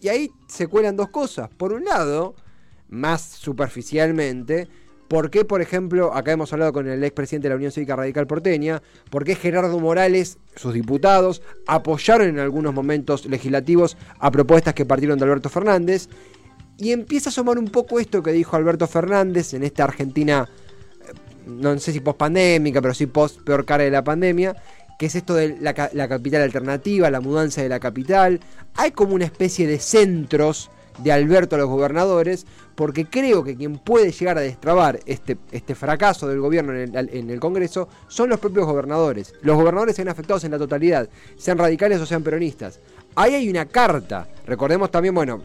Y 0.00 0.08
ahí 0.08 0.30
se 0.48 0.66
cuelan 0.66 0.96
dos 0.96 1.10
cosas. 1.10 1.50
Por 1.50 1.74
un 1.74 1.84
lado, 1.84 2.34
más 2.88 3.20
superficialmente, 3.20 4.66
¿Por 5.08 5.28
qué, 5.28 5.44
por 5.44 5.60
ejemplo, 5.60 6.14
acá 6.14 6.30
hemos 6.30 6.52
hablado 6.52 6.72
con 6.72 6.88
el 6.88 7.02
expresidente 7.02 7.48
de 7.48 7.50
la 7.50 7.56
Unión 7.56 7.72
Cívica 7.72 7.96
Radical 7.96 8.28
Porteña, 8.28 8.80
por 9.10 9.24
qué 9.24 9.34
Gerardo 9.34 9.80
Morales, 9.80 10.38
sus 10.54 10.72
diputados, 10.72 11.42
apoyaron 11.66 12.28
en 12.28 12.38
algunos 12.38 12.72
momentos 12.72 13.26
legislativos 13.26 13.96
a 14.20 14.30
propuestas 14.30 14.72
que 14.72 14.86
partieron 14.86 15.18
de 15.18 15.24
Alberto 15.24 15.48
Fernández? 15.48 16.08
Y 16.80 16.92
empieza 16.92 17.28
a 17.28 17.30
asomar 17.30 17.58
un 17.58 17.66
poco 17.68 18.00
esto 18.00 18.22
que 18.22 18.32
dijo 18.32 18.56
Alberto 18.56 18.86
Fernández 18.86 19.52
en 19.52 19.62
esta 19.62 19.84
Argentina, 19.84 20.48
eh, 21.02 21.12
no 21.46 21.78
sé 21.78 21.92
si 21.92 22.00
post-pandémica, 22.00 22.80
pero 22.80 22.94
sí 22.94 23.04
post 23.06 23.42
peor 23.42 23.66
cara 23.66 23.84
de 23.84 23.90
la 23.90 24.02
pandemia, 24.02 24.56
que 24.98 25.06
es 25.06 25.14
esto 25.14 25.34
de 25.34 25.58
la, 25.60 25.74
ca- 25.74 25.90
la 25.92 26.08
capital 26.08 26.40
alternativa, 26.40 27.10
la 27.10 27.20
mudanza 27.20 27.62
de 27.62 27.68
la 27.68 27.80
capital. 27.80 28.40
Hay 28.76 28.92
como 28.92 29.14
una 29.14 29.26
especie 29.26 29.66
de 29.66 29.78
centros 29.78 30.70
de 30.98 31.12
Alberto 31.12 31.56
a 31.56 31.58
los 31.58 31.68
gobernadores, 31.68 32.46
porque 32.74 33.04
creo 33.04 33.44
que 33.44 33.56
quien 33.56 33.78
puede 33.78 34.10
llegar 34.10 34.38
a 34.38 34.42
destrabar 34.42 35.00
este, 35.04 35.36
este 35.52 35.74
fracaso 35.74 36.28
del 36.28 36.40
gobierno 36.40 36.74
en 36.74 36.96
el, 36.96 37.10
en 37.14 37.28
el 37.30 37.40
Congreso 37.40 37.88
son 38.08 38.30
los 38.30 38.40
propios 38.40 38.64
gobernadores. 38.66 39.34
Los 39.42 39.56
gobernadores 39.56 39.96
se 39.96 40.02
ven 40.02 40.08
afectados 40.10 40.44
en 40.44 40.52
la 40.52 40.58
totalidad, 40.58 41.10
sean 41.36 41.58
radicales 41.58 42.00
o 42.00 42.06
sean 42.06 42.22
peronistas. 42.22 42.80
Ahí 43.16 43.34
hay 43.34 43.50
una 43.50 43.66
carta. 43.66 44.28
Recordemos 44.46 44.90
también, 44.90 45.14
bueno, 45.14 45.42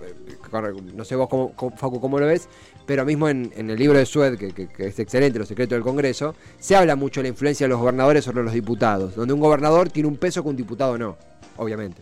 no 0.51 1.05
sé 1.05 1.15
vos, 1.15 1.27
cómo, 1.29 1.53
cómo- 1.55 1.75
Facu, 1.75 1.99
cómo 1.99 2.19
lo 2.19 2.27
ves, 2.27 2.47
pero 2.85 3.05
mismo 3.05 3.29
en, 3.29 3.51
el 3.55 3.75
libro 3.77 3.97
de 3.97 4.05
Sued, 4.05 4.37
que, 4.37 4.69
es 4.77 4.99
excelente, 4.99 5.39
Los 5.39 5.47
secretos 5.47 5.75
del 5.75 5.83
Congreso, 5.83 6.35
se 6.59 6.75
habla 6.75 6.95
mucho 6.95 7.19
de 7.19 7.23
la 7.23 7.29
influencia 7.29 7.65
de 7.65 7.69
los 7.69 7.79
gobernadores 7.79 8.23
sobre 8.23 8.43
los 8.43 8.53
diputados, 8.53 9.15
donde 9.15 9.33
un 9.33 9.39
gobernador 9.39 9.89
tiene 9.89 10.07
un 10.07 10.17
peso 10.17 10.43
que 10.43 10.49
un 10.49 10.55
diputado 10.55 10.97
no, 10.97 11.17
obviamente. 11.57 12.01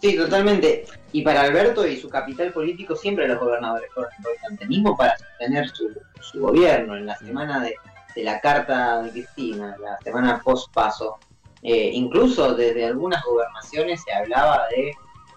Sí, 0.00 0.16
totalmente. 0.16 0.84
Y 1.12 1.22
para 1.22 1.42
Alberto 1.42 1.86
y 1.86 1.96
su 1.96 2.10
capital 2.10 2.52
político 2.52 2.94
siempre 2.94 3.26
los 3.26 3.38
gobernadores 3.38 3.90
fueron 3.94 4.12
importantes, 4.18 4.68
mismo 4.68 4.96
para 4.96 5.16
sostener 5.16 5.68
su, 5.70 6.40
gobierno 6.40 6.96
en 6.96 7.06
la 7.06 7.16
semana 7.16 7.62
de, 7.62 7.74
de 8.14 8.24
la 8.24 8.40
carta 8.40 9.02
de 9.02 9.10
Cristina, 9.10 9.76
la 9.80 9.98
semana 10.02 10.40
post-paso. 10.44 11.18
Eh, 11.62 11.92
incluso 11.94 12.54
desde 12.54 12.84
algunas 12.84 13.24
gobernaciones 13.24 14.02
se 14.04 14.12
hablaba 14.12 14.66
de 14.76 14.92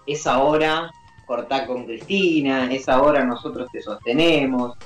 esa 0.06 0.42
hora 0.42 0.90
cortar 1.28 1.68
con 1.68 1.84
Cristina, 1.84 2.72
esa 2.72 3.00
hora 3.00 3.22
nosotros 3.24 3.68
te 3.70 3.80
sostenemos. 3.80 4.76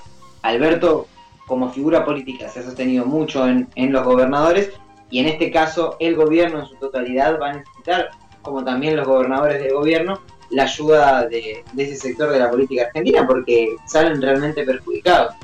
Alberto 0.42 1.06
como 1.46 1.70
figura 1.70 2.04
política 2.04 2.50
se 2.50 2.60
ha 2.60 2.62
sostenido 2.64 3.06
mucho 3.06 3.48
en, 3.48 3.68
en 3.76 3.92
los 3.92 4.04
gobernadores 4.04 4.70
y 5.10 5.20
en 5.20 5.28
este 5.28 5.50
caso 5.50 5.96
el 6.00 6.16
gobierno 6.16 6.60
en 6.60 6.66
su 6.66 6.74
totalidad 6.76 7.38
va 7.40 7.50
a 7.50 7.52
necesitar 7.54 8.10
como 8.42 8.64
también 8.64 8.96
los 8.96 9.06
gobernadores 9.06 9.62
del 9.62 9.72
gobierno, 9.72 10.20
la 10.50 10.64
ayuda 10.64 11.26
de, 11.26 11.64
ese 11.76 11.96
sector 11.96 12.30
de 12.30 12.38
la 12.38 12.50
política 12.50 12.84
argentina 12.86 13.26
porque 13.26 13.68
salen 13.86 14.20
realmente 14.20 14.64
perjudicados. 14.64 15.34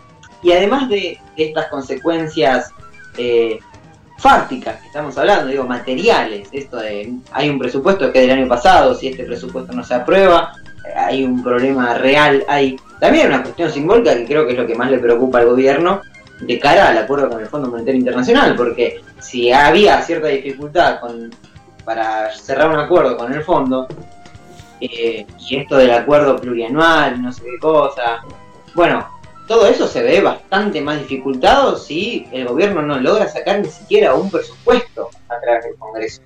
Y 0.43 0.53
además 0.53 0.89
de, 0.89 1.19
estas 1.37 1.69
consecuencias 1.69 2.73
eh, 3.17 3.59
fácticas 4.19 4.81
que 4.81 4.89
estamos 4.89 5.17
hablando, 5.17 5.47
digo, 5.47 5.65
materiales, 5.65 6.49
esto 6.53 6.77
de 6.79 7.15
hay 7.33 7.49
un 7.49 7.59
presupuesto 7.59 8.13
que 8.13 8.21
es 8.21 8.29
del 8.29 8.39
año 8.39 8.49
pasado, 8.49 8.95
si 8.95 9.09
este 9.09 9.25
presupuesto 9.25 9.73
no 9.73 9.85
se 9.85 9.95
aprueba, 9.95 10.53
hay 10.95 11.25
un 11.25 11.43
problema 11.43 11.95
real, 11.95 12.45
hay 12.49 12.77
también 13.01 13.29
una 13.29 13.43
cuestión 13.43 13.71
simbólica 13.71 14.15
que 14.15 14.27
creo 14.27 14.47
que 14.47 14.53
es 14.53 14.59
lo 14.59 14.67
que 14.67 14.75
más 14.75 14.91
le 14.91 14.99
preocupa 14.99 15.39
al 15.39 15.47
gobierno 15.47 16.03
de 16.41 16.59
cara 16.59 16.89
al 16.89 16.99
acuerdo 16.99 17.29
con 17.29 17.41
el 17.41 17.47
Fondo 17.47 17.69
Monetario 17.69 17.99
Internacional, 17.99 18.55
porque 18.57 19.01
si 19.21 19.53
había 19.53 20.01
cierta 20.03 20.29
dificultad 20.29 21.01
con 21.01 21.31
para 21.85 22.31
cerrar 22.35 22.69
un 22.69 22.79
acuerdo 22.79 23.17
con 23.17 23.33
el 23.33 23.43
fondo, 23.43 23.89
eh, 24.79 25.27
y 25.39 25.57
esto 25.57 25.79
del 25.79 25.91
acuerdo 25.91 26.37
plurianual, 26.37 27.23
no 27.23 27.33
sé 27.33 27.43
qué 27.45 27.59
cosa, 27.59 28.21
bueno, 28.75 29.09
todo 29.47 29.67
eso 29.67 29.89
se 29.89 30.03
ve 30.03 30.21
bastante 30.21 30.83
más 30.83 30.99
dificultado 30.99 31.79
si 31.79 32.29
el 32.31 32.47
gobierno 32.47 32.83
no 32.83 33.01
logra 33.01 33.27
sacar 33.27 33.61
ni 33.61 33.69
siquiera 33.69 34.15
un 34.15 34.31
presupuesto 34.31 35.09
a 35.31 35.41
través 35.41 35.65
del 35.65 35.77
Congreso. 35.77 36.21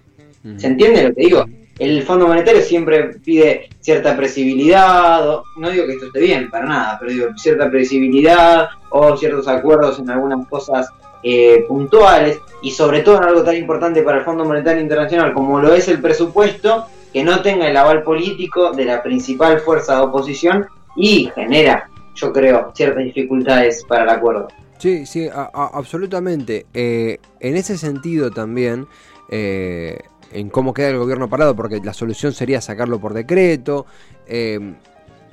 ¿Se 0.56 0.66
entiende 0.66 1.08
lo 1.08 1.14
que 1.14 1.20
digo? 1.22 1.44
El 1.82 2.04
Fondo 2.04 2.28
Monetario 2.28 2.62
siempre 2.62 3.08
pide 3.24 3.68
cierta 3.80 4.16
previsibilidad, 4.16 5.40
no 5.56 5.70
digo 5.70 5.84
que 5.84 5.94
esto 5.94 6.06
esté 6.06 6.20
bien, 6.20 6.48
para 6.48 6.64
nada, 6.64 6.96
pero 7.00 7.10
digo 7.10 7.26
cierta 7.36 7.68
previsibilidad 7.68 8.68
o 8.90 9.16
ciertos 9.16 9.48
acuerdos 9.48 9.98
en 9.98 10.08
algunas 10.08 10.46
cosas 10.46 10.88
eh, 11.24 11.64
puntuales 11.66 12.38
y 12.62 12.70
sobre 12.70 13.00
todo 13.00 13.16
en 13.16 13.24
algo 13.24 13.42
tan 13.42 13.56
importante 13.56 14.04
para 14.04 14.18
el 14.18 14.24
Fondo 14.24 14.44
Monetario 14.44 14.80
Internacional 14.80 15.34
como 15.34 15.60
lo 15.60 15.74
es 15.74 15.88
el 15.88 16.00
presupuesto, 16.00 16.86
que 17.12 17.24
no 17.24 17.42
tenga 17.42 17.68
el 17.68 17.76
aval 17.76 18.04
político 18.04 18.70
de 18.70 18.84
la 18.84 19.02
principal 19.02 19.58
fuerza 19.58 19.96
de 19.96 20.02
oposición 20.02 20.66
y 20.94 21.32
genera, 21.34 21.90
yo 22.14 22.32
creo, 22.32 22.70
ciertas 22.76 23.02
dificultades 23.02 23.84
para 23.88 24.04
el 24.04 24.10
acuerdo. 24.10 24.46
Sí, 24.78 25.04
sí, 25.04 25.28
absolutamente. 25.32 26.66
Eh, 26.72 27.18
en 27.40 27.56
ese 27.56 27.76
sentido 27.76 28.30
también, 28.30 28.86
eh, 29.30 29.98
en 30.32 30.50
cómo 30.50 30.74
queda 30.74 30.88
el 30.88 30.98
gobierno 30.98 31.28
parado, 31.28 31.54
porque 31.54 31.80
la 31.82 31.92
solución 31.92 32.32
sería 32.32 32.60
sacarlo 32.60 33.00
por 33.00 33.14
decreto, 33.14 33.86
eh, 34.26 34.74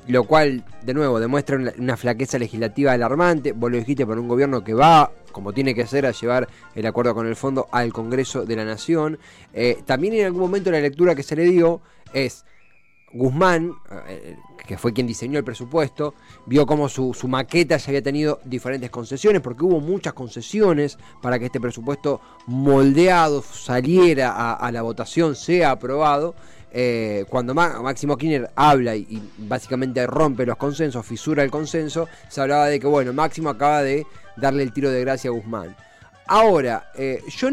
lo 0.07 0.23
cual, 0.23 0.63
de 0.83 0.93
nuevo, 0.93 1.19
demuestra 1.19 1.57
una, 1.77 1.97
flaqueza 1.97 2.39
legislativa 2.39 2.93
alarmante. 2.93 3.51
Vos 3.51 3.71
lo 3.71 3.77
dijiste 3.77 4.05
por 4.05 4.17
un 4.17 4.27
gobierno 4.27 4.63
que 4.63 4.73
va, 4.73 5.11
como 5.31 5.53
tiene 5.53 5.75
que 5.75 5.85
ser, 5.85 6.05
a 6.05 6.11
llevar 6.11 6.47
el 6.73 6.85
acuerdo 6.85 7.13
con 7.13 7.27
el 7.27 7.35
fondo 7.35 7.67
al 7.71 7.93
Congreso 7.93 8.45
de 8.45 8.55
la 8.55 8.65
Nación. 8.65 9.19
Eh, 9.53 9.83
también 9.85 10.15
en 10.15 10.25
algún 10.25 10.41
momento 10.41 10.71
la 10.71 10.79
lectura 10.79 11.15
que 11.15 11.23
se 11.23 11.35
le 11.35 11.43
dio 11.43 11.81
es... 12.13 12.45
Guzmán, 13.13 13.73
eh, 14.07 14.37
que 14.67 14.77
fue 14.77 14.93
quien 14.93 15.07
diseñó 15.07 15.39
el 15.39 15.43
presupuesto, 15.43 16.13
vio 16.45 16.65
cómo 16.65 16.89
su, 16.89 17.13
su 17.13 17.27
maqueta 17.27 17.77
ya 17.77 17.89
había 17.89 18.03
tenido 18.03 18.39
diferentes 18.45 18.89
concesiones, 18.89 19.41
porque 19.41 19.63
hubo 19.63 19.79
muchas 19.79 20.13
concesiones 20.13 20.97
para 21.21 21.39
que 21.39 21.45
este 21.45 21.59
presupuesto 21.59 22.21
moldeado 22.45 23.41
saliera 23.41 24.53
a, 24.53 24.71
la 24.71 24.81
votación, 24.81 25.35
sea 25.35 25.71
aprobado. 25.71 26.35
Eh, 26.71 27.25
cuando 27.29 27.55
Máximo 27.55 28.15
Kirchner 28.15 28.51
habla 28.55 28.95
y, 28.95 29.19
básicamente 29.39 30.05
rompe 30.05 30.45
los 30.45 30.57
consensos, 30.57 31.03
fisura 31.03 31.43
el 31.43 31.49
consenso, 31.49 32.07
se 32.27 32.41
hablaba 32.41 32.67
de 32.67 32.79
que, 32.79 32.85
bueno, 32.85 33.11
Máximo 33.11 33.49
acaba 33.49 33.81
de 33.81 34.05
darle 34.37 34.61
el 34.63 34.71
tiro 34.71 34.91
de 34.91 35.01
gracia 35.01 35.31
a 35.31 35.33
Guzmán. 35.33 35.75
Ahora, 36.27 36.91
eh, 36.95 37.23
yo 37.27 37.49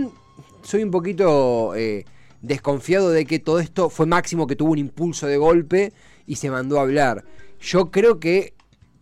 soy 0.63 0.83
un 0.83 0.91
poquito 0.91 1.75
eh, 1.75 2.05
desconfiado 2.47 3.11
de 3.11 3.27
que 3.27 3.39
todo 3.39 3.61
esto 3.61 3.91
fue 3.91 4.07
Máximo 4.07 4.47
que 4.47 4.57
tuvo 4.57 4.73
un 4.73 4.79
impulso 4.79 5.27
de 5.27 5.37
golpe 5.37 5.93
y 6.27 6.37
se 6.37 6.51
mandó 6.51 6.79
a 6.79 6.83
hablar. 6.83 7.25
Yo 7.61 7.91
creo 7.91 8.21
que 8.21 8.55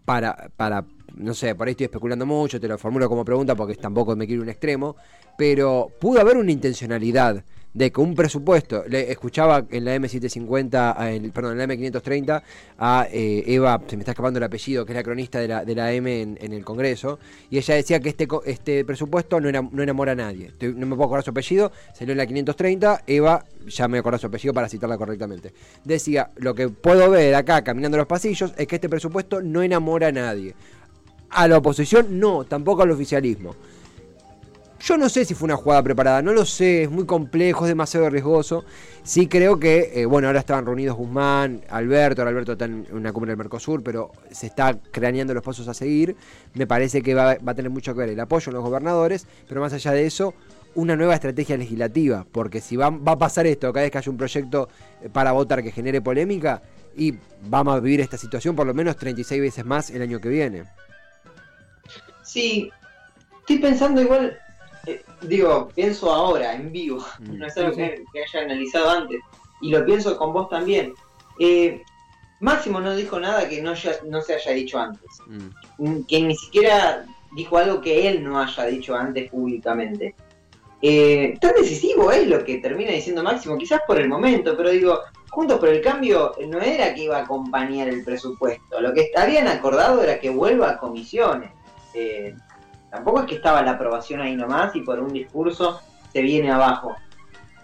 para, 0.04 0.50
para, 0.56 0.84
no 1.16 1.34
sé, 1.34 1.54
por 1.54 1.66
ahí 1.66 1.72
estoy 1.72 1.84
especulando 1.84 2.26
mucho, 2.26 2.60
te 2.60 2.68
lo 2.68 2.78
formulo 2.78 3.08
como 3.08 3.24
pregunta 3.24 3.54
porque 3.54 3.74
tampoco 3.74 4.16
me 4.16 4.26
quiero 4.26 4.42
un 4.42 4.48
extremo, 4.48 4.96
pero 5.36 5.90
pudo 6.00 6.20
haber 6.20 6.36
una 6.36 6.52
intencionalidad 6.52 7.44
de 7.74 7.90
que 7.90 8.00
un 8.00 8.14
presupuesto, 8.14 8.84
le 8.88 9.10
escuchaba 9.10 9.66
en 9.68 9.84
la 9.84 9.96
M750, 9.96 10.94
a 10.96 11.10
el- 11.10 11.32
perdón, 11.32 11.60
en 11.60 11.68
la 11.68 11.74
M530 11.74 12.42
a 12.78 13.08
eh, 13.10 13.42
Eva, 13.46 13.80
se 13.86 13.96
me 13.96 14.02
está 14.02 14.12
escapando 14.12 14.38
el 14.38 14.44
apellido, 14.44 14.86
que 14.86 14.92
es 14.92 14.96
la 14.96 15.02
cronista 15.02 15.40
de 15.40 15.48
la, 15.48 15.64
de 15.64 15.74
la 15.74 15.92
M 15.92 16.22
en, 16.22 16.38
en 16.40 16.52
el 16.52 16.64
Congreso, 16.64 17.18
y 17.50 17.58
ella 17.58 17.74
decía 17.74 17.98
que 17.98 18.08
este, 18.10 18.28
este 18.46 18.84
presupuesto 18.84 19.40
no, 19.40 19.48
era, 19.48 19.60
no 19.60 19.82
enamora 19.82 20.12
a 20.12 20.14
nadie. 20.14 20.52
No 20.60 20.86
me 20.86 20.94
puedo 20.94 21.06
acordar 21.06 21.24
su 21.24 21.30
apellido, 21.30 21.72
salió 21.92 22.12
en 22.12 22.18
la 22.18 22.26
530, 22.26 23.02
Eva, 23.08 23.44
ya 23.66 23.88
me 23.88 23.98
acuerdo 23.98 24.18
su 24.20 24.28
apellido 24.28 24.54
para 24.54 24.68
citarla 24.68 24.96
correctamente. 24.96 25.52
Decía, 25.82 26.30
lo 26.36 26.54
que 26.54 26.68
puedo 26.68 27.10
ver 27.10 27.34
acá 27.34 27.64
caminando 27.64 27.98
los 27.98 28.06
pasillos 28.06 28.54
es 28.56 28.66
que 28.68 28.76
este 28.76 28.88
presupuesto 28.88 29.42
no 29.42 29.62
enamora 29.62 30.08
a 30.08 30.12
nadie. 30.12 30.54
A 31.30 31.48
la 31.48 31.58
oposición 31.58 32.20
no, 32.20 32.44
tampoco 32.44 32.82
al 32.82 32.92
oficialismo. 32.92 33.56
Yo 34.84 34.98
no 34.98 35.08
sé 35.08 35.24
si 35.24 35.32
fue 35.32 35.46
una 35.46 35.56
jugada 35.56 35.82
preparada, 35.82 36.20
no 36.20 36.34
lo 36.34 36.44
sé, 36.44 36.82
es 36.82 36.90
muy 36.90 37.06
complejo, 37.06 37.64
es 37.64 37.68
demasiado 37.68 38.10
riesgoso. 38.10 38.66
Sí 39.02 39.28
creo 39.28 39.58
que, 39.58 39.92
eh, 39.94 40.04
bueno, 40.04 40.26
ahora 40.26 40.40
estaban 40.40 40.66
reunidos 40.66 40.94
Guzmán, 40.94 41.62
Alberto, 41.70 42.20
ahora 42.20 42.32
Alberto 42.32 42.52
está 42.52 42.66
en 42.66 42.86
una 42.92 43.10
cumbre 43.10 43.30
del 43.30 43.38
Mercosur, 43.38 43.82
pero 43.82 44.12
se 44.30 44.46
está 44.46 44.78
craneando 44.90 45.32
los 45.32 45.42
pasos 45.42 45.66
a 45.68 45.74
seguir. 45.74 46.14
Me 46.52 46.66
parece 46.66 47.00
que 47.00 47.14
va, 47.14 47.36
va 47.36 47.52
a 47.52 47.54
tener 47.54 47.70
mucho 47.70 47.94
que 47.94 48.00
ver 48.00 48.10
el 48.10 48.20
apoyo 48.20 48.50
en 48.50 48.56
los 48.56 48.62
gobernadores, 48.62 49.26
pero 49.48 49.62
más 49.62 49.72
allá 49.72 49.92
de 49.92 50.04
eso, 50.04 50.34
una 50.74 50.96
nueva 50.96 51.14
estrategia 51.14 51.56
legislativa, 51.56 52.26
porque 52.30 52.60
si 52.60 52.76
va, 52.76 52.90
va 52.90 53.12
a 53.12 53.18
pasar 53.18 53.46
esto, 53.46 53.72
cada 53.72 53.84
vez 53.84 53.90
que 53.90 53.96
haya 53.96 54.10
un 54.10 54.18
proyecto 54.18 54.68
eh, 55.02 55.08
para 55.10 55.32
votar 55.32 55.62
que 55.62 55.72
genere 55.72 56.02
polémica, 56.02 56.60
y 56.94 57.14
vamos 57.48 57.74
a 57.74 57.80
vivir 57.80 58.02
esta 58.02 58.18
situación 58.18 58.54
por 58.54 58.66
lo 58.66 58.74
menos 58.74 58.96
36 58.96 59.40
veces 59.40 59.64
más 59.64 59.88
el 59.88 60.02
año 60.02 60.20
que 60.20 60.28
viene. 60.28 60.64
Sí, 62.22 62.70
estoy 63.40 63.58
pensando 63.58 64.02
igual, 64.02 64.38
eh, 64.86 65.02
digo, 65.22 65.68
pienso 65.74 66.12
ahora, 66.12 66.54
en 66.54 66.70
vivo, 66.72 67.04
Mm. 67.20 67.38
no 67.38 67.46
es 67.46 67.56
algo 67.56 67.74
Sí, 67.74 67.80
sí. 67.82 67.88
que, 67.90 68.04
que 68.12 68.22
haya 68.24 68.44
analizado 68.44 68.90
antes, 68.90 69.20
y 69.60 69.70
lo 69.70 69.84
pienso 69.84 70.16
con 70.16 70.32
vos 70.32 70.48
también. 70.48 70.94
Eh, 71.38 71.82
Máximo 72.40 72.80
no 72.80 72.94
dijo 72.94 73.18
nada 73.18 73.48
que 73.48 73.62
no, 73.62 73.74
ya- 73.74 73.96
no 74.06 74.20
se 74.20 74.34
haya 74.34 74.52
dicho 74.52 74.78
antes, 74.78 75.08
Mm. 75.26 75.48
Mm, 75.78 76.04
que 76.06 76.20
ni 76.22 76.36
siquiera 76.36 77.04
dijo 77.34 77.56
algo 77.58 77.80
que 77.80 78.08
él 78.08 78.22
no 78.22 78.38
haya 78.40 78.64
dicho 78.66 78.94
antes 78.94 79.30
públicamente. 79.30 80.14
Eh, 80.82 81.38
tan 81.40 81.54
decisivo 81.54 82.10
es 82.12 82.26
lo 82.28 82.44
que 82.44 82.58
termina 82.58 82.90
diciendo 82.92 83.22
Máximo, 83.22 83.56
quizás 83.56 83.80
por 83.86 83.98
el 83.98 84.08
momento, 84.08 84.56
pero 84.56 84.70
digo, 84.70 85.00
Juntos 85.30 85.58
por 85.58 85.68
el 85.68 85.80
Cambio 85.80 86.32
no 86.46 86.60
era 86.60 86.94
que 86.94 87.04
iba 87.04 87.16
a 87.18 87.22
acompañar 87.22 87.88
el 87.88 88.04
presupuesto, 88.04 88.80
lo 88.80 88.92
que 88.94 89.10
habían 89.16 89.48
acordado 89.48 90.00
era 90.02 90.20
que 90.20 90.30
vuelva 90.30 90.70
a 90.70 90.78
comisiones. 90.78 91.50
Eh, 91.92 92.34
Tampoco 92.94 93.22
es 93.22 93.26
que 93.26 93.34
estaba 93.34 93.60
la 93.62 93.72
aprobación 93.72 94.20
ahí 94.20 94.36
nomás 94.36 94.76
y 94.76 94.80
por 94.82 95.00
un 95.00 95.12
discurso 95.12 95.80
se 96.12 96.22
viene 96.22 96.52
abajo. 96.52 96.94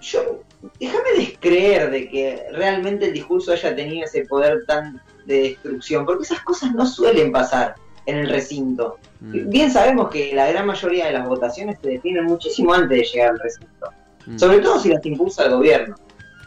Yo, 0.00 0.42
déjame 0.80 1.10
descreer 1.18 1.88
de 1.92 2.08
que 2.08 2.46
realmente 2.52 3.06
el 3.06 3.12
discurso 3.12 3.52
haya 3.52 3.76
tenido 3.76 4.06
ese 4.06 4.24
poder 4.24 4.64
tan 4.66 5.00
de 5.26 5.42
destrucción, 5.42 6.04
porque 6.04 6.24
esas 6.24 6.40
cosas 6.40 6.74
no 6.74 6.84
suelen 6.84 7.30
pasar 7.30 7.76
en 8.06 8.16
el 8.16 8.28
recinto. 8.28 8.98
Mm. 9.20 9.50
Bien 9.50 9.70
sabemos 9.70 10.10
que 10.10 10.34
la 10.34 10.50
gran 10.50 10.66
mayoría 10.66 11.06
de 11.06 11.12
las 11.12 11.28
votaciones 11.28 11.78
se 11.80 11.90
definen 11.90 12.24
muchísimo 12.24 12.74
antes 12.74 12.98
de 12.98 13.04
llegar 13.04 13.30
al 13.30 13.38
recinto, 13.38 13.88
Mm. 14.26 14.36
sobre 14.36 14.58
todo 14.58 14.80
si 14.80 14.88
las 14.88 15.06
impulsa 15.06 15.44
el 15.44 15.52
gobierno. 15.52 15.94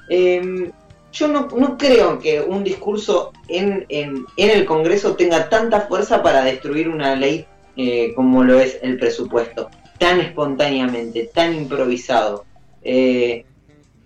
Eh, 0.09 0.71
yo 1.13 1.27
no, 1.29 1.47
no 1.55 1.77
creo 1.77 2.19
que 2.19 2.41
un 2.41 2.65
discurso 2.65 3.31
en, 3.47 3.85
en, 3.87 4.25
en 4.35 4.49
el 4.49 4.65
Congreso 4.65 5.15
tenga 5.15 5.47
tanta 5.47 5.81
fuerza 5.81 6.21
para 6.21 6.43
destruir 6.43 6.89
una 6.89 7.15
ley 7.15 7.47
eh, 7.75 8.13
como 8.15 8.43
lo 8.43 8.59
es 8.59 8.79
el 8.81 8.97
presupuesto, 8.97 9.69
tan 9.97 10.19
espontáneamente, 10.19 11.29
tan 11.33 11.53
improvisado. 11.53 12.45
Eh, 12.81 13.45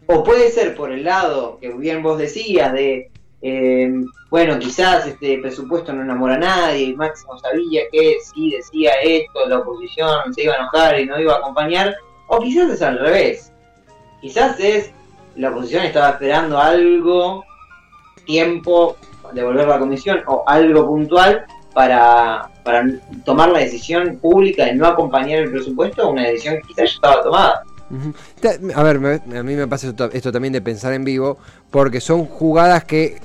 o 0.06 0.24
puede 0.24 0.50
ser 0.52 0.76
por 0.76 0.92
el 0.92 1.04
lado 1.04 1.58
que 1.60 1.70
bien 1.74 2.02
vos 2.02 2.18
decías 2.18 2.72
de, 2.72 3.12
eh, 3.42 3.92
bueno, 4.30 4.58
quizás 4.60 5.06
este 5.06 5.38
presupuesto 5.40 5.94
no 5.94 6.04
enamora 6.04 6.36
a 6.36 6.40
nadie, 6.40 6.84
y 6.86 6.96
Máximo 6.96 7.38
sabía 7.40 7.82
que 7.92 8.18
si 8.22 8.52
decía 8.52 8.92
esto, 9.04 9.48
la 9.48 9.60
oposición 9.60 10.34
se 10.34 10.44
iba 10.44 10.54
a 10.54 10.58
enojar 10.58 11.00
y 11.00 11.06
no 11.06 11.20
iba 11.20 11.34
a 11.34 11.38
acompañar, 11.38 11.96
o 12.28 12.40
quizás 12.40 12.70
es 12.72 12.82
al 12.82 13.00
revés. 13.00 13.52
Quizás 14.22 14.60
es 14.60 14.92
la 15.36 15.50
oposición 15.50 15.84
estaba 15.84 16.12
esperando 16.12 16.58
algo, 16.58 17.44
tiempo 18.26 18.98
de 19.34 19.44
volver 19.44 19.66
a 19.66 19.70
la 19.70 19.80
comisión 19.80 20.22
o 20.28 20.44
algo 20.48 20.88
puntual 20.88 21.46
para, 21.78 22.50
para 22.64 22.88
tomar 23.24 23.50
la 23.50 23.60
decisión 23.60 24.18
pública 24.18 24.66
de 24.66 24.74
no 24.74 24.88
acompañar 24.88 25.44
el 25.44 25.52
presupuesto, 25.52 26.10
una 26.10 26.24
decisión 26.24 26.56
que 26.56 26.70
quizás 26.70 26.90
ya 26.90 26.96
estaba 26.96 27.22
tomada. 27.22 27.64
A 28.74 28.82
ver, 28.82 29.22
a 29.38 29.44
mí 29.44 29.54
me 29.54 29.68
pasa 29.68 29.90
esto, 29.90 30.10
esto 30.12 30.32
también 30.32 30.54
de 30.54 30.62
pensar 30.62 30.94
en 30.94 31.04
vivo, 31.04 31.38
porque 31.70 32.02
son 32.02 32.26
jugadas 32.26 32.84
que 32.86 33.20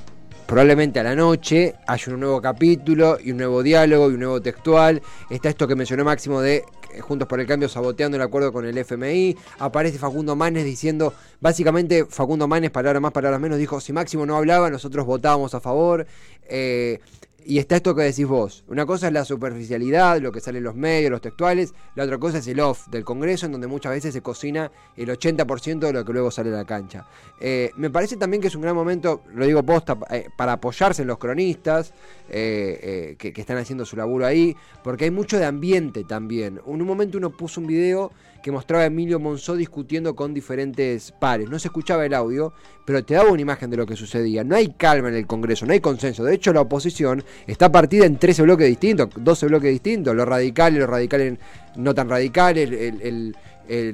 probablemente 0.44 1.00
a 1.00 1.02
la 1.02 1.14
noche 1.14 1.76
haya 1.86 2.12
un 2.12 2.20
nuevo 2.20 2.42
capítulo 2.42 3.16
y 3.24 3.30
un 3.30 3.38
nuevo 3.38 3.62
diálogo 3.62 4.10
y 4.10 4.14
un 4.14 4.20
nuevo 4.20 4.42
textual. 4.42 5.00
Está 5.30 5.48
esto 5.48 5.66
que 5.66 5.74
mencionó 5.74 6.04
Máximo 6.04 6.42
de 6.42 6.56
eh, 6.92 7.00
Juntos 7.00 7.26
por 7.26 7.40
el 7.40 7.46
Cambio 7.46 7.70
saboteando 7.70 8.18
el 8.18 8.22
acuerdo 8.22 8.52
con 8.52 8.66
el 8.66 8.76
FMI. 8.76 9.34
Aparece 9.60 9.96
Facundo 9.96 10.36
Manes 10.36 10.66
diciendo, 10.66 11.14
básicamente 11.40 12.04
Facundo 12.04 12.46
Manes, 12.46 12.70
palabras 12.70 13.00
más, 13.00 13.12
palabras 13.12 13.40
menos, 13.40 13.56
dijo, 13.56 13.80
si 13.80 13.94
Máximo 13.94 14.26
no 14.26 14.36
hablaba, 14.36 14.68
nosotros 14.68 15.06
votábamos 15.06 15.54
a 15.54 15.60
favor. 15.60 16.06
Eh, 16.46 17.00
y 17.46 17.58
está 17.58 17.76
esto 17.76 17.94
que 17.94 18.02
decís 18.02 18.26
vos. 18.26 18.64
Una 18.68 18.86
cosa 18.86 19.08
es 19.08 19.12
la 19.12 19.24
superficialidad, 19.24 20.20
lo 20.20 20.32
que 20.32 20.40
sale 20.40 20.58
en 20.58 20.64
los 20.64 20.74
medios, 20.74 21.10
los 21.10 21.20
textuales. 21.20 21.74
La 21.94 22.04
otra 22.04 22.18
cosa 22.18 22.38
es 22.38 22.46
el 22.46 22.60
off 22.60 22.88
del 22.88 23.04
Congreso, 23.04 23.46
en 23.46 23.52
donde 23.52 23.66
muchas 23.66 23.92
veces 23.92 24.12
se 24.12 24.22
cocina 24.22 24.70
el 24.96 25.08
80% 25.08 25.78
de 25.78 25.92
lo 25.92 26.04
que 26.04 26.12
luego 26.12 26.30
sale 26.30 26.50
a 26.50 26.56
la 26.56 26.64
cancha. 26.64 27.06
Eh, 27.40 27.70
me 27.76 27.90
parece 27.90 28.16
también 28.16 28.40
que 28.40 28.48
es 28.48 28.54
un 28.54 28.62
gran 28.62 28.74
momento, 28.74 29.22
lo 29.34 29.46
digo 29.46 29.62
posta, 29.62 29.96
eh, 30.10 30.28
para 30.36 30.52
apoyarse 30.52 31.02
en 31.02 31.08
los 31.08 31.18
cronistas 31.18 31.92
eh, 32.28 33.16
que, 33.18 33.32
que 33.32 33.40
están 33.40 33.58
haciendo 33.58 33.84
su 33.84 33.96
laburo 33.96 34.26
ahí, 34.26 34.56
porque 34.82 35.04
hay 35.04 35.10
mucho 35.10 35.38
de 35.38 35.44
ambiente 35.44 36.04
también. 36.04 36.60
En 36.66 36.80
un 36.80 36.86
momento 36.86 37.18
uno 37.18 37.30
puso 37.30 37.60
un 37.60 37.66
video 37.66 38.12
que 38.42 38.50
mostraba 38.50 38.82
a 38.82 38.86
Emilio 38.86 39.20
Monzó 39.20 39.54
discutiendo 39.54 40.14
con 40.14 40.34
diferentes 40.34 41.12
pares. 41.12 41.48
No 41.48 41.58
se 41.58 41.68
escuchaba 41.68 42.04
el 42.04 42.12
audio, 42.12 42.52
pero 42.84 43.04
te 43.04 43.14
daba 43.14 43.30
una 43.30 43.40
imagen 43.40 43.70
de 43.70 43.76
lo 43.76 43.86
que 43.86 43.96
sucedía. 43.96 44.42
No 44.44 44.56
hay 44.56 44.74
calma 44.74 45.08
en 45.08 45.14
el 45.14 45.26
Congreso, 45.26 45.64
no 45.64 45.72
hay 45.72 45.80
consenso. 45.80 46.24
De 46.24 46.34
hecho, 46.34 46.52
la 46.52 46.62
oposición 46.62 47.24
está 47.46 47.70
partida 47.70 48.06
en 48.06 48.16
13 48.16 48.42
bloques 48.42 48.66
distintos, 48.68 49.08
12 49.16 49.46
bloques 49.46 49.70
distintos. 49.70 50.14
Los 50.14 50.26
radicales, 50.28 50.80
los 50.80 50.88
radicales 50.88 51.38
no 51.76 51.94
tan 51.94 52.08
radicales, 52.08 52.70
el, 52.70 53.34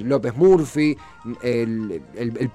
López 0.03 0.35
Murphy, 0.35 0.97
el, 1.41 2.01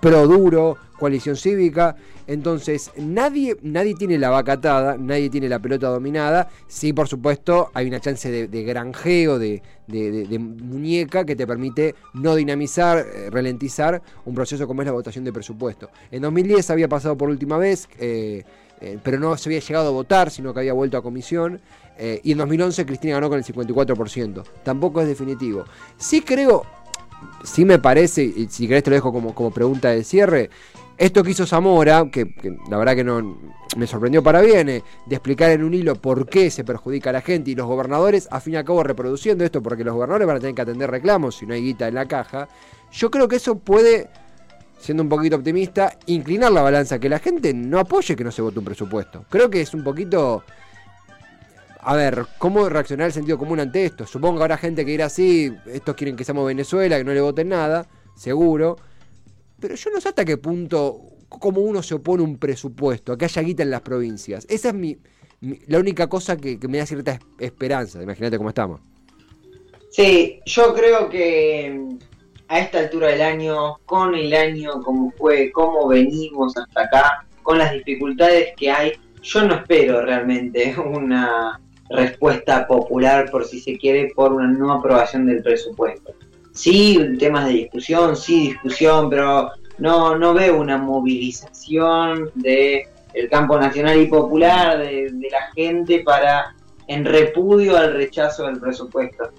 pro 0.01 0.27
duro, 0.27 0.77
coalición 0.99 1.37
cívica. 1.37 1.97
Entonces, 2.27 2.91
nadie, 2.97 3.57
nadie 3.63 3.95
tiene 3.95 4.19
la 4.19 4.31
vaca 4.31 4.55
atada, 4.55 4.97
nadie 4.99 5.31
tiene 5.31 5.49
la 5.49 5.59
pelota 5.59 5.89
dominada. 5.89 6.49
Sí, 6.67 6.93
por 6.93 7.07
supuesto, 7.09 7.71
hay 7.75 7.87
una 7.87 8.01
chance 8.01 8.31
de, 8.49 8.63
granjeo, 8.63 9.39
de- 9.39 9.63
de 9.87 10.39
muñeca 10.39 11.25
que 11.25 11.37
te 11.37 11.47
permite 11.47 11.95
no 12.15 12.35
dinamizar, 12.35 12.99
eh, 12.99 13.29
ralentizar 13.31 14.01
un 14.25 14.35
proceso 14.35 14.67
como 14.67 14.81
es 14.83 14.87
la 14.87 14.93
votación 14.93 15.25
de 15.25 15.33
presupuesto. 15.33 15.91
En 16.11 16.23
2010 16.23 16.71
había 16.71 16.89
pasado 16.89 17.17
por 17.17 17.29
última 17.29 17.59
vez, 17.59 17.89
eh, 17.99 18.43
eh, 18.81 18.99
pero 19.03 19.19
no 19.19 19.37
se 19.37 19.49
había 19.49 19.61
llegado 19.61 19.89
a 19.89 19.93
votar, 19.93 20.31
sino 20.31 20.53
que 20.53 20.61
había 20.61 20.73
vuelto 20.73 20.97
a 20.97 21.03
comisión. 21.03 21.61
eh, 21.97 22.21
y 22.25 22.33
en 22.33 22.39
2011 22.39 22.87
Cristina 22.87 23.15
ganó 23.15 23.29
con 23.29 23.39
el 23.39 23.45
54%. 23.45 24.43
Tampoco 24.63 25.01
es 25.01 25.07
definitivo. 25.07 25.65
Sí 25.97 26.23
creo, 26.23 26.65
sí 27.45 27.65
me 27.65 27.79
parece, 27.79 28.25
y 28.25 28.49
si 28.51 28.67
querés 28.67 28.83
te 28.83 28.91
lo 28.91 28.97
dejo 28.97 29.13
como, 29.13 29.35
como 29.35 29.51
pregunta 29.51 29.91
de 29.91 30.03
cierre, 30.05 30.51
esto 30.97 31.25
que 31.25 31.33
hizo 31.33 31.45
Zamora, 31.45 32.09
que, 32.11 32.35
la 32.71 32.77
verdad 32.77 32.95
que 32.95 33.03
no 33.03 33.37
me 33.77 33.87
sorprendió 33.87 34.23
para 34.23 34.41
bien, 34.41 34.69
eh, 34.69 34.85
de 35.07 35.17
explicar 35.17 35.51
en 35.51 35.65
un 35.65 35.75
hilo 35.75 35.97
por 35.97 36.29
qué 36.29 36.51
se 36.51 36.63
perjudica 36.63 37.11
a 37.11 37.15
la 37.15 37.21
gente 37.21 37.51
y 37.51 37.55
los 37.57 37.67
gobernadores, 37.67 38.29
a 38.31 38.41
fin 38.41 38.55
y 38.55 38.57
a 38.57 38.65
cabo 38.65 38.83
reproduciendo 38.85 39.45
esto, 39.45 39.63
porque 39.63 39.83
los 39.83 39.95
gobernadores 39.95 40.27
van 40.27 40.37
a 40.37 40.41
tener 40.41 40.55
que 40.55 40.63
atender 40.63 40.91
reclamos 40.91 41.37
si 41.37 41.47
no 41.47 41.55
hay 41.55 41.63
guita 41.63 41.89
en 41.89 41.95
la 41.95 42.07
caja, 42.07 42.49
yo 42.93 43.11
creo 43.11 43.27
que 43.27 43.37
eso 43.37 43.59
puede, 43.59 44.09
siendo 44.85 45.03
un 45.03 45.09
poquito 45.09 45.37
optimista, 45.37 45.99
inclinar 46.07 46.53
la 46.53 46.63
balanza, 46.63 46.99
que 46.99 47.09
la 47.09 47.19
gente 47.19 47.53
no 47.55 47.79
apoye 47.79 48.15
que 48.15 48.23
no 48.23 48.31
se 48.31 48.43
vote 48.43 48.59
un 48.59 48.65
presupuesto. 48.65 49.25
Creo 49.31 49.49
que 49.51 49.61
es 49.63 49.73
un 49.75 49.83
poquito... 49.83 50.45
A 51.87 51.97
ver, 51.97 52.27
¿cómo 52.39 52.69
reaccionar 52.69 53.09
el 53.09 53.13
sentido 53.13 53.37
común 53.37 53.61
ante 53.61 53.85
esto? 53.85 54.07
Supongo 54.07 54.39
que 54.39 54.43
habrá 54.45 54.57
gente 54.57 54.85
que 54.85 54.91
dirá 54.93 55.07
así, 55.07 55.55
estos 55.67 55.95
quieren 55.95 56.17
que 56.17 56.25
seamos 56.25 56.47
Venezuela, 56.47 56.97
que 56.97 57.05
no 57.05 57.13
le 57.13 57.21
voten 57.21 57.49
nada, 57.51 57.87
seguro. 58.17 58.77
Pero 59.61 59.75
yo 59.75 59.91
no 59.91 60.01
sé 60.01 60.09
hasta 60.09 60.25
qué 60.25 60.39
punto, 60.39 61.01
cómo 61.29 61.61
uno 61.61 61.83
se 61.83 61.95
opone 61.95 62.23
a 62.23 62.27
un 62.27 62.39
presupuesto, 62.39 63.13
a 63.13 63.19
que 63.19 63.27
haya 63.27 63.43
guita 63.43 63.63
en 63.63 63.71
las 63.71 63.83
provincias. 63.83 64.47
Esa 64.49 64.69
es 64.69 64.75
mi, 64.75 64.97
la 65.67 65.79
única 65.79 66.07
cosa 66.09 66.39
que, 66.39 66.59
que 66.59 66.69
me 66.69 66.79
da 66.79 66.87
cierta 66.87 67.13
es- 67.13 67.21
esperanza. 67.39 68.03
Imagínate 68.03 68.39
cómo 68.39 68.49
estamos. 68.49 68.81
Sí, 69.91 70.41
yo 70.47 70.75
creo 70.75 71.11
que 71.11 71.99
a 72.49 72.59
esta 72.59 72.79
altura 72.79 73.09
del 73.09 73.23
año, 73.23 73.79
con 73.87 74.15
el 74.15 74.33
año 74.35 74.83
como 74.83 75.11
fue, 75.13 75.51
cómo 75.53 75.89
venimos 75.89 76.57
hasta 76.57 76.83
acá, 76.83 77.27
con 77.43 77.59
las 77.59 77.73
dificultades 77.73 78.53
que 78.57 78.71
hay, 78.71 78.93
yo 79.23 79.43
no 79.45 79.55
espero 79.55 80.03
realmente 80.03 80.75
una 80.79 81.61
respuesta 81.91 82.67
popular, 82.67 83.31
por 83.31 83.45
si 83.45 83.61
se 83.61 83.79
quiere, 83.79 84.13
por 84.15 84.33
una 84.33 84.49
no 84.49 84.73
aprobación 84.73 85.27
del 85.27 85.43
presupuesto. 85.43 86.15
Sí, 86.53 86.99
temas 87.19 87.47
de 87.47 87.53
discusión, 87.53 88.17
sí, 88.17 88.49
discusión, 88.49 89.11
pero 89.11 89.51
no, 89.79 90.17
no 90.17 90.35
veo 90.35 90.61
una 90.61 90.79
movilización 90.79 92.31
de 92.35 92.89
el 93.13 93.29
campo 93.29 93.59
nacional 93.59 94.01
y 94.01 94.07
popular, 94.07 94.79
de, 94.79 95.11
de 95.13 95.31
la 95.31 95.53
gente 95.55 96.01
para 96.01 96.55
en 96.87 97.05
repudio 97.05 97.77
al 97.77 97.95
rechazo 97.95 98.47
del 98.47 98.61
presupuesto. 98.61 99.31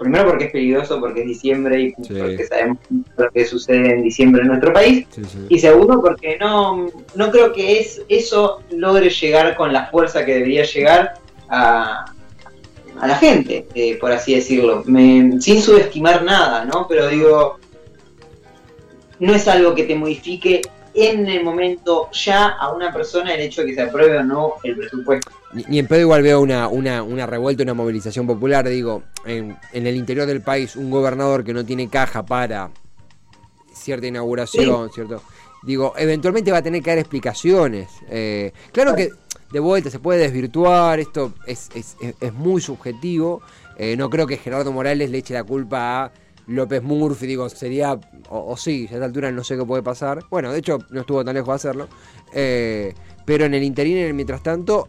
Primero 0.00 0.26
porque 0.26 0.44
es 0.46 0.50
peligroso, 0.52 0.98
porque 0.98 1.20
es 1.20 1.26
diciembre 1.28 1.80
y 1.80 1.88
Sí. 2.02 2.14
porque 2.18 2.46
sabemos 2.46 2.78
lo 3.16 3.30
que 3.30 3.44
sucede 3.44 3.90
en 3.94 4.02
diciembre 4.02 4.42
en 4.42 4.48
nuestro 4.48 4.72
país. 4.72 5.06
Sí, 5.10 5.22
sí. 5.24 5.38
Y 5.48 5.58
segundo, 5.58 6.00
porque 6.02 6.36
no, 6.38 6.88
no 7.14 7.30
creo 7.30 7.52
que 7.52 7.78
es, 7.80 8.02
eso 8.08 8.62
logre 8.70 9.10
llegar 9.10 9.54
con 9.56 9.72
la 9.72 9.86
fuerza 9.86 10.24
que 10.24 10.34
debería 10.34 10.64
llegar 10.64 11.14
a, 11.48 12.04
a 13.00 13.06
la 13.06 13.14
gente, 13.16 13.66
eh, 13.74 13.96
por 14.00 14.10
así 14.12 14.34
decirlo. 14.34 14.82
Me- 14.86 15.40
sin 15.40 15.60
subestimar 15.62 16.24
nada, 16.24 16.64
¿no? 16.64 16.86
Pero 16.88 17.08
digo, 17.08 17.58
no 19.20 19.34
es 19.34 19.46
algo 19.48 19.74
que 19.74 19.84
te 19.84 19.94
modifique 19.94 20.62
en 20.96 21.26
el 21.28 21.44
momento 21.44 22.08
ya 22.12 22.48
a 22.48 22.72
una 22.72 22.92
persona 22.92 23.34
el 23.34 23.40
hecho 23.42 23.60
de 23.60 23.68
que 23.68 23.74
se 23.74 23.82
apruebe 23.82 24.18
o 24.18 24.24
no 24.24 24.54
el 24.64 24.76
presupuesto. 24.76 25.30
Ni, 25.52 25.64
ni 25.68 25.78
en 25.78 25.86
pedo 25.86 26.00
igual 26.00 26.22
veo 26.22 26.40
una, 26.40 26.68
una, 26.68 27.02
una 27.02 27.26
revuelta, 27.26 27.62
una 27.62 27.74
movilización 27.74 28.26
popular. 28.26 28.68
Digo, 28.68 29.02
en, 29.24 29.56
en 29.72 29.86
el 29.86 29.94
interior 29.96 30.26
del 30.26 30.40
país, 30.40 30.74
un 30.76 30.90
gobernador 30.90 31.44
que 31.44 31.52
no 31.54 31.64
tiene 31.64 31.88
caja 31.88 32.24
para 32.24 32.70
cierta 33.72 34.06
inauguración, 34.06 34.90
¿cierto? 34.92 35.22
Digo, 35.62 35.94
eventualmente 35.96 36.50
va 36.52 36.58
a 36.58 36.62
tener 36.62 36.82
que 36.82 36.90
dar 36.90 36.98
explicaciones. 36.98 37.88
Eh, 38.08 38.52
claro 38.72 38.94
que 38.94 39.10
de 39.52 39.60
vuelta 39.60 39.90
se 39.90 39.98
puede 39.98 40.20
desvirtuar, 40.20 40.98
esto 41.00 41.32
es, 41.46 41.68
es, 41.74 41.96
es- 42.00 42.14
es 42.20 42.32
muy 42.32 42.60
subjetivo. 42.60 43.42
Eh, 43.78 43.96
no 43.96 44.08
creo 44.08 44.26
que 44.26 44.38
Gerardo 44.38 44.72
Morales 44.72 45.10
le 45.10 45.18
eche 45.18 45.34
la 45.34 45.44
culpa 45.44 46.04
a 46.04 46.12
López 46.46 46.82
Murphy, 46.82 47.26
digo, 47.26 47.48
sería, 47.48 47.98
o, 48.28 48.56
sí, 48.56 48.86
a 48.90 48.94
esta 48.94 49.04
altura 49.04 49.30
no 49.32 49.42
sé 49.42 49.56
qué 49.56 49.64
puede 49.64 49.82
pasar. 49.82 50.24
Bueno, 50.30 50.52
de 50.52 50.58
hecho, 50.58 50.78
no 50.90 51.00
estuvo 51.00 51.24
tan 51.24 51.34
lejos 51.34 51.48
de 51.48 51.54
hacerlo. 51.54 51.88
Eh, 52.32 52.94
pero 53.24 53.44
en 53.44 53.54
el 53.54 53.62
interín, 53.62 53.96
en 53.96 54.06
el 54.06 54.14
mientras 54.14 54.42
tanto, 54.42 54.88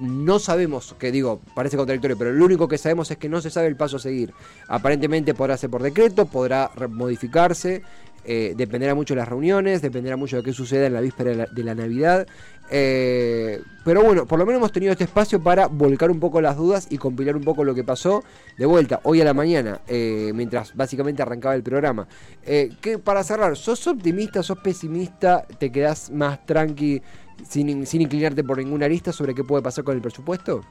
no 0.00 0.38
sabemos, 0.38 0.94
que 0.98 1.10
digo, 1.10 1.40
parece 1.54 1.76
contradictorio, 1.76 2.16
pero 2.16 2.32
lo 2.32 2.44
único 2.44 2.68
que 2.68 2.78
sabemos 2.78 3.10
es 3.10 3.18
que 3.18 3.28
no 3.28 3.40
se 3.40 3.50
sabe 3.50 3.66
el 3.66 3.76
paso 3.76 3.96
a 3.96 4.00
seguir. 4.00 4.32
Aparentemente 4.68 5.34
podrá 5.34 5.56
ser 5.56 5.70
por 5.70 5.82
decreto, 5.82 6.26
podrá 6.26 6.70
modificarse, 6.88 7.82
eh, 8.24 8.54
dependerá 8.56 8.94
mucho 8.94 9.14
de 9.14 9.20
las 9.20 9.28
reuniones, 9.28 9.82
dependerá 9.82 10.16
mucho 10.16 10.36
de 10.36 10.42
qué 10.42 10.52
suceda 10.52 10.86
en 10.86 10.94
la 10.94 11.00
víspera 11.00 11.30
de 11.30 11.36
la, 11.36 11.46
de 11.46 11.64
la 11.64 11.74
Navidad. 11.74 12.26
Eh, 12.70 13.62
pero 13.84 14.02
bueno, 14.02 14.26
por 14.26 14.38
lo 14.38 14.44
menos 14.44 14.58
hemos 14.58 14.72
tenido 14.72 14.92
este 14.92 15.04
espacio 15.04 15.42
para 15.42 15.66
volcar 15.66 16.10
un 16.10 16.20
poco 16.20 16.40
las 16.40 16.56
dudas 16.56 16.88
y 16.90 16.98
compilar 16.98 17.36
un 17.36 17.44
poco 17.44 17.64
lo 17.64 17.74
que 17.74 17.84
pasó 17.84 18.22
de 18.58 18.66
vuelta 18.66 19.00
hoy 19.04 19.20
a 19.20 19.24
la 19.24 19.32
mañana, 19.32 19.80
eh, 19.88 20.32
mientras 20.34 20.74
básicamente 20.74 21.22
arrancaba 21.22 21.54
el 21.54 21.62
programa. 21.62 22.06
Que 22.44 22.98
para 23.02 23.22
cerrar, 23.24 23.56
¿sos 23.56 23.86
optimista, 23.86 24.42
sos 24.42 24.58
pesimista? 24.58 25.46
¿Te 25.58 25.72
quedás 25.72 26.10
más 26.10 26.44
tranqui 26.44 27.00
sin, 27.48 27.86
sin 27.86 28.02
inclinarte 28.02 28.44
por 28.44 28.58
ninguna 28.58 28.86
arista 28.86 29.12
sobre 29.12 29.34
qué 29.34 29.44
puede 29.44 29.62
pasar 29.62 29.84
con 29.84 29.96
el 29.96 30.02
presupuesto? 30.02 30.62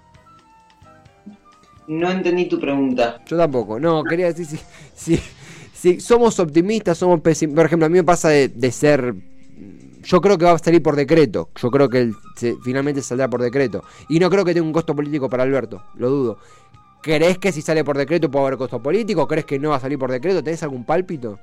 No 1.88 2.12
entendí 2.12 2.49
tu 2.49 2.60
pregunta. 2.60 3.21
Yo 3.25 3.38
tampoco, 3.38 3.79
no, 3.79 4.03
quería 4.03 4.31
decir 4.33 4.45
si, 4.45 4.60
si, 4.93 5.21
si 5.78 6.00
somos 6.00 6.40
optimistas, 6.40 6.98
somos 6.98 7.22
pesimistas. 7.22 7.58
Por 7.62 7.66
ejemplo, 7.68 7.86
a 7.86 7.90
mí 7.90 7.98
me 7.98 8.04
pasa 8.04 8.30
de, 8.30 8.50
de 8.50 8.72
ser 8.72 9.13
yo 10.04 10.22
creo 10.22 10.38
que 10.38 10.46
va 10.46 10.52
a 10.52 10.58
salir 10.58 10.82
por 10.82 10.96
decreto. 10.96 11.50
Yo 11.56 11.70
creo 11.70 11.90
que 11.90 12.12
se- 12.36 12.56
finalmente 12.63 13.02
saldrá 13.02 13.30
por 13.30 13.42
decreto. 13.42 13.84
Y 14.08 14.20
no 14.20 14.30
creo 14.30 14.46
que 14.46 14.54
tenga 14.54 14.66
un 14.66 14.72
costo 14.74 14.96
político 14.96 15.30
para 15.30 15.44
Alberto. 15.44 15.84
Lo 15.96 16.10
dudo. 16.10 16.38
¿Crees 17.02 17.38
que 17.38 17.52
si 17.52 17.62
sale 17.62 17.84
por 17.84 17.98
decreto 17.98 18.30
puede 18.32 18.46
haber 18.48 18.58
costo 18.58 18.82
político? 18.82 19.28
¿Crees 19.28 19.46
que 19.46 19.60
no 19.60 19.70
va 19.70 19.76
a 19.78 19.80
salir 19.80 20.00
por 20.00 20.12
decreto? 20.12 20.44
¿Tenés 20.44 20.63
algún 20.63 20.86
pálpito? 20.86 21.40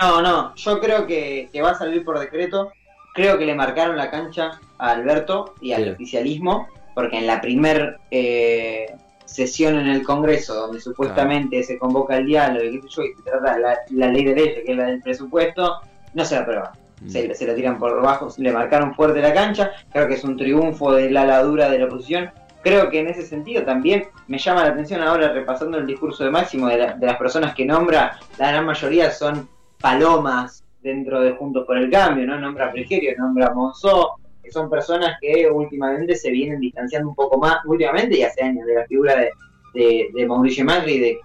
No, 0.00 0.20
no, 0.22 0.54
yo 0.56 0.80
creo 0.80 1.06
que, 1.06 1.48
que 1.52 1.62
va 1.62 1.70
a 1.70 1.78
salir 1.78 2.04
por 2.04 2.18
decreto. 2.18 2.72
Creo 3.14 3.38
que 3.38 3.46
le 3.46 3.54
marcaron 3.54 3.96
la 3.96 4.10
cancha 4.10 4.60
a 4.78 4.90
Alberto 4.90 5.54
y 5.60 5.72
al 5.72 5.84
Sí. 5.84 5.90
oficialismo, 5.90 6.66
porque 6.94 7.18
en 7.18 7.26
la 7.26 7.40
primer 7.40 7.98
eh, 8.10 8.86
sesión 9.34 9.78
en 9.78 9.88
el 9.88 10.02
Congreso, 10.04 10.54
donde 10.54 10.80
supuestamente 10.80 11.62
se 11.62 11.76
convoca 11.78 12.16
el 12.16 12.26
diálogo 12.26 12.64
y 12.64 12.80
yo, 12.88 13.02
y 13.02 13.14
se 13.14 13.22
trata 13.22 13.58
la, 13.58 13.78
la 13.90 14.06
ley 14.08 14.24
de 14.24 14.34
leyes, 14.34 14.64
que 14.64 14.70
es 14.72 14.76
la 14.76 14.84
del 14.86 15.00
presupuesto, 15.02 15.80
no 16.14 16.24
se 16.24 16.36
aprueba. 16.36 16.72
Se, 17.08 17.34
se 17.34 17.46
la 17.46 17.54
tiran 17.54 17.78
por 17.78 17.98
abajo, 17.98 18.28
le 18.38 18.52
marcaron 18.52 18.94
fuerte 18.94 19.20
la 19.20 19.34
cancha, 19.34 19.72
creo 19.92 20.06
que 20.06 20.14
es 20.14 20.24
un 20.24 20.36
triunfo 20.36 20.92
de 20.92 21.10
la 21.10 21.26
ladura 21.26 21.68
de 21.68 21.78
la 21.80 21.86
oposición. 21.86 22.30
Creo 22.62 22.88
que 22.88 23.00
en 23.00 23.08
ese 23.08 23.22
sentido 23.26 23.62
también 23.64 24.04
me 24.28 24.38
llama 24.38 24.62
la 24.62 24.70
atención 24.70 25.02
ahora 25.02 25.30
repasando 25.32 25.76
el 25.76 25.86
discurso 25.86 26.24
de 26.24 26.30
Máximo 26.30 26.68
de, 26.68 26.78
la- 26.78 26.92
de 26.94 27.06
las 27.06 27.16
personas 27.16 27.54
que 27.54 27.66
nombra, 27.66 28.18
la 28.38 28.52
gran 28.52 28.64
mayoría 28.64 29.10
son 29.10 29.46
palomas 29.80 30.64
dentro 30.82 31.20
de 31.20 31.32
Juntos 31.32 31.64
por 31.66 31.76
el 31.76 31.90
Cambio, 31.90 32.26
¿no? 32.26 32.38
Nombra 32.38 32.66
a 32.68 32.70
Frigerio, 32.70 33.12
nombra 33.18 33.48
a 33.48 33.54
Monzó, 33.54 34.14
que 34.44 34.52
son 34.52 34.68
personas 34.70 35.16
que 35.20 35.48
últimamente 35.50 36.14
se 36.14 36.30
vienen 36.30 36.60
distanciando 36.60 37.08
un 37.08 37.14
poco 37.14 37.38
más, 37.38 37.56
últimamente 37.64 38.18
y 38.18 38.22
hace 38.22 38.42
años, 38.42 38.66
de 38.66 38.74
la 38.74 38.84
figura 38.86 39.16
de, 39.16 39.30
de- 39.74 40.08
de 40.14 40.26
Mauricio 40.26 40.64
Macri 40.64 40.98
de, 40.98 41.18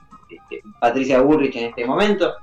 de 0.50 0.62
Patricia 0.80 1.22
Bullrich 1.22 1.56
en 1.58 1.66
este 1.66 1.86
momento. 1.86 2.34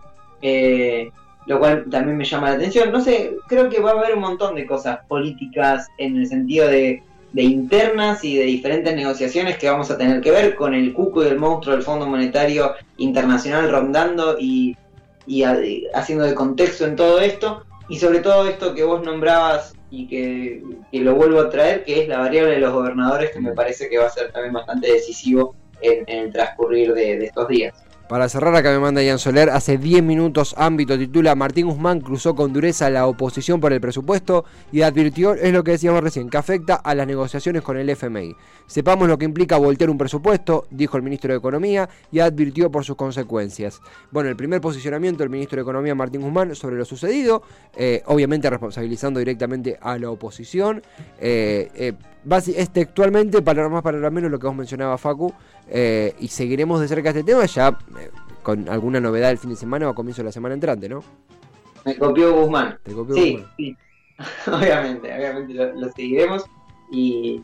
Eh, 0.42 1.10
lo 1.46 1.60
cual 1.60 1.86
también 1.90 2.16
me 2.16 2.24
llama 2.24 2.50
la 2.50 2.56
atención. 2.56 2.90
No 2.90 3.00
sé, 3.00 3.36
creo 3.46 3.68
que 3.68 3.80
va 3.80 3.92
a 3.92 3.94
haber 3.98 4.14
un 4.14 4.20
montón 4.20 4.56
de 4.56 4.66
cosas 4.66 4.98
políticas 5.06 5.86
en 5.96 6.16
el 6.16 6.26
sentido 6.26 6.66
de, 6.66 7.04
de 7.32 7.42
internas 7.44 8.24
y 8.24 8.36
de 8.36 8.44
diferentes 8.44 8.94
negociaciones 8.96 9.56
que 9.56 9.70
vamos 9.70 9.88
a 9.92 9.96
tener 9.96 10.20
que 10.20 10.32
ver 10.32 10.56
con 10.56 10.74
el 10.74 10.92
cuco 10.92 11.22
y 11.22 11.28
el 11.28 11.38
monstruo 11.38 11.76
del 11.76 11.84
Fondo 11.84 12.04
Monetario 12.04 12.72
Internacional 12.96 13.70
rondando 13.70 14.36
y, 14.40 14.76
y 15.28 15.44
haciendo 15.94 16.24
de 16.24 16.34
contexto 16.34 16.84
en 16.84 16.96
todo 16.96 17.20
esto. 17.20 17.62
Y 17.88 18.00
sobre 18.00 18.18
todo 18.18 18.48
esto 18.48 18.74
que 18.74 18.82
vos 18.82 19.04
nombrabas 19.04 19.75
y 19.90 20.08
que, 20.08 20.62
que 20.90 21.00
lo 21.00 21.14
vuelvo 21.14 21.40
a 21.40 21.48
traer, 21.50 21.84
que 21.84 22.02
es 22.02 22.08
la 22.08 22.18
variable 22.18 22.52
de 22.54 22.60
los 22.60 22.72
gobernadores, 22.72 23.30
que 23.30 23.40
me 23.40 23.52
parece 23.52 23.88
que 23.88 23.98
va 23.98 24.06
a 24.06 24.10
ser 24.10 24.32
también 24.32 24.52
bastante 24.52 24.92
decisivo 24.92 25.54
en, 25.80 26.04
en 26.08 26.24
el 26.24 26.32
transcurrir 26.32 26.92
de- 26.92 27.18
de 27.18 27.24
estos 27.26 27.48
días. 27.48 27.74
Para 28.08 28.28
cerrar, 28.28 28.54
acá 28.54 28.70
me 28.70 28.78
manda 28.78 29.02
Ian 29.02 29.18
Soler. 29.18 29.50
Hace 29.50 29.78
10 29.78 30.00
minutos, 30.04 30.54
ámbito 30.56 30.96
titula 30.96 31.34
Martín 31.34 31.66
Guzmán 31.66 32.00
cruzó 32.00 32.36
con 32.36 32.52
dureza 32.52 32.88
la 32.88 33.04
oposición 33.08 33.60
por 33.60 33.72
el 33.72 33.80
presupuesto 33.80 34.44
y 34.70 34.82
advirtió, 34.82 35.34
es 35.34 35.52
lo 35.52 35.64
que 35.64 35.72
decíamos 35.72 36.04
recién, 36.04 36.30
que 36.30 36.36
afecta 36.36 36.76
a 36.76 36.94
las 36.94 37.08
negociaciones 37.08 37.62
con 37.62 37.76
el 37.76 37.90
FMI. 37.90 38.36
Sepamos 38.68 39.08
lo 39.08 39.18
que 39.18 39.24
implica 39.24 39.56
voltear 39.56 39.90
un 39.90 39.98
presupuesto, 39.98 40.68
dijo 40.70 40.96
el 40.96 41.02
ministro 41.02 41.32
de 41.32 41.38
Economía, 41.38 41.88
y 42.12 42.20
advirtió 42.20 42.70
por 42.70 42.84
sus 42.84 42.94
consecuencias. 42.94 43.80
Bueno, 44.12 44.28
el 44.28 44.36
primer 44.36 44.60
posicionamiento 44.60 45.24
del 45.24 45.30
ministro 45.30 45.56
de 45.56 45.62
Economía, 45.62 45.96
Martín 45.96 46.20
Guzmán, 46.20 46.54
sobre 46.54 46.76
lo 46.76 46.84
sucedido, 46.84 47.42
eh, 47.76 48.04
obviamente 48.06 48.48
responsabilizando 48.48 49.18
directamente 49.18 49.78
a 49.80 49.98
la 49.98 50.10
oposición. 50.10 50.80
Eh, 51.20 51.70
eh, 51.74 51.94
es 52.56 52.70
textualmente, 52.70 53.42
para 53.42 53.68
más 53.68 53.82
para 53.82 54.10
menos, 54.10 54.30
lo 54.30 54.38
que 54.38 54.46
vos 54.46 54.56
mencionabas, 54.56 55.00
Facu, 55.00 55.32
eh, 55.68 56.14
y 56.20 56.28
seguiremos 56.28 56.80
de 56.80 56.88
cerca 56.88 57.10
este 57.10 57.24
tema 57.24 57.44
ya 57.46 57.76
con 58.42 58.68
alguna 58.68 59.00
novedad 59.00 59.30
el 59.30 59.38
fin 59.38 59.50
de 59.50 59.56
semana 59.56 59.88
o 59.88 59.90
a 59.90 59.94
comienzo 59.94 60.22
de 60.22 60.26
la 60.26 60.32
semana 60.32 60.54
entrante, 60.54 60.88
¿no? 60.88 61.02
Me 61.84 61.96
copió 61.96 62.32
Guzmán. 62.34 62.78
Te 62.82 62.92
copió 62.92 63.14
Sí, 63.14 63.32
Guzmán. 63.32 63.52
sí. 63.56 63.76
obviamente, 64.50 65.12
obviamente 65.14 65.54
lo, 65.54 65.74
lo 65.74 65.92
seguiremos. 65.92 66.44
Y, 66.90 67.42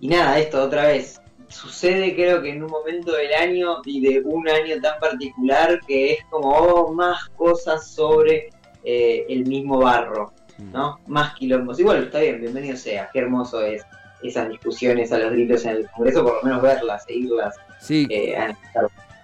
y 0.00 0.08
nada, 0.08 0.38
esto 0.38 0.62
otra 0.62 0.86
vez. 0.86 1.20
Sucede 1.48 2.14
creo 2.16 2.42
que 2.42 2.50
en 2.50 2.64
un 2.64 2.70
momento 2.70 3.12
del 3.12 3.32
año 3.34 3.76
y 3.84 4.00
de 4.00 4.20
un 4.24 4.48
año 4.48 4.80
tan 4.82 4.98
particular 4.98 5.78
que 5.86 6.14
es 6.14 6.24
como 6.28 6.48
oh, 6.50 6.92
más 6.92 7.28
cosas 7.36 7.86
sobre 7.88 8.48
eh, 8.82 9.24
el 9.28 9.46
mismo 9.46 9.78
barro, 9.78 10.32
¿no? 10.72 10.98
Más 11.06 11.34
quilombos. 11.34 11.78
Y 11.78 11.84
bueno, 11.84 12.02
está 12.02 12.18
bien, 12.18 12.40
bienvenido 12.40 12.76
sea. 12.76 13.08
Qué 13.12 13.20
hermoso 13.20 13.62
es 13.62 13.84
esas 14.22 14.48
discusiones 14.48 15.12
a 15.12 15.18
los 15.18 15.30
gritos 15.30 15.64
en 15.66 15.76
el 15.76 15.90
Congreso, 15.90 16.24
por 16.24 16.34
lo 16.36 16.42
menos 16.42 16.62
verlas, 16.62 17.04
seguirlas, 17.04 17.54
Sí, 17.78 18.06
eh, 18.10 18.36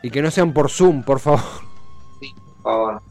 y 0.02 0.10
que 0.10 0.22
no 0.22 0.30
sean 0.30 0.52
por 0.52 0.70
Zoom, 0.70 1.02
por 1.02 1.20
favor. 1.20 1.40
por 2.62 2.62
favor. 2.62 3.02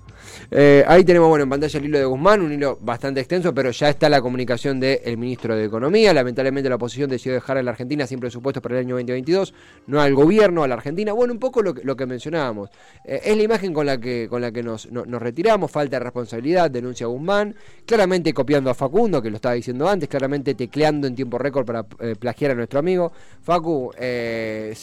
Eh, 0.50 0.84
ahí 0.88 1.04
tenemos 1.04 1.30
bueno 1.30 1.44
en 1.44 1.50
pantalla 1.50 1.80
el 1.80 1.86
hilo 1.86 1.98
de 2.00 2.06
Guzmán, 2.06 2.42
un 2.42 2.52
hilo 2.52 2.78
bastante 2.82 3.20
extenso, 3.20 3.54
pero 3.54 3.72
ya 3.72 3.90
está 3.90 4.10
la 4.10 4.22
comunicación 4.22 4.80
del 4.80 5.18
ministro 5.18 5.56
de 5.56 5.66
Economía. 5.66 6.14
Lamentablemente 6.14 6.70
la 6.70 6.76
oposición 6.76 7.10
decidió 7.10 7.34
dejar 7.36 7.58
a 7.58 7.64
la 7.64 7.72
Argentina 7.72 8.06
sin 8.08 8.20
presupuestos 8.20 8.62
para 8.62 8.76
el 8.76 8.82
año 8.86 8.96
2022, 8.96 9.54
no 9.88 10.02
al 10.02 10.14
gobierno, 10.14 10.64
a 10.64 10.68
la 10.68 10.76
Argentina. 10.76 11.14
Bueno, 11.14 11.34
un 11.34 11.40
poco 11.40 11.62
lo 11.62 11.74
que, 11.74 11.84
lo 11.84 11.96
que 11.96 12.06
mencionábamos. 12.06 12.70
Eh, 13.06 13.22
es 13.26 13.38
la 13.38 13.44
imagen 13.44 13.74
con 13.74 13.86
la 13.86 13.98
que, 14.00 14.28
con 14.30 14.42
la 14.42 14.52
que 14.52 14.64
nos, 14.64 14.92
no- 14.92 15.06
nos 15.06 15.22
retiramos, 15.22 15.72
falta 15.72 15.98
de 15.98 16.04
responsabilidad, 16.04 16.70
denuncia 16.72 17.08
Guzmán, 17.08 17.56
claramente 17.86 18.34
copiando 18.34 18.70
a 18.70 18.74
Facundo, 18.74 19.22
que 19.22 19.30
lo 19.30 19.36
estaba 19.38 19.56
diciendo 19.56 19.88
antes, 19.88 20.08
claramente 20.10 20.54
tecleando 20.56 21.08
en 21.08 21.16
tiempo 21.16 21.38
récord 21.38 21.66
para 21.66 21.86
eh, 22.00 22.16
plagiar 22.18 22.52
a 22.52 22.56
nuestro 22.56 22.80
amigo. 22.80 23.12
Facu, 23.42 23.92
eh, 23.98 24.74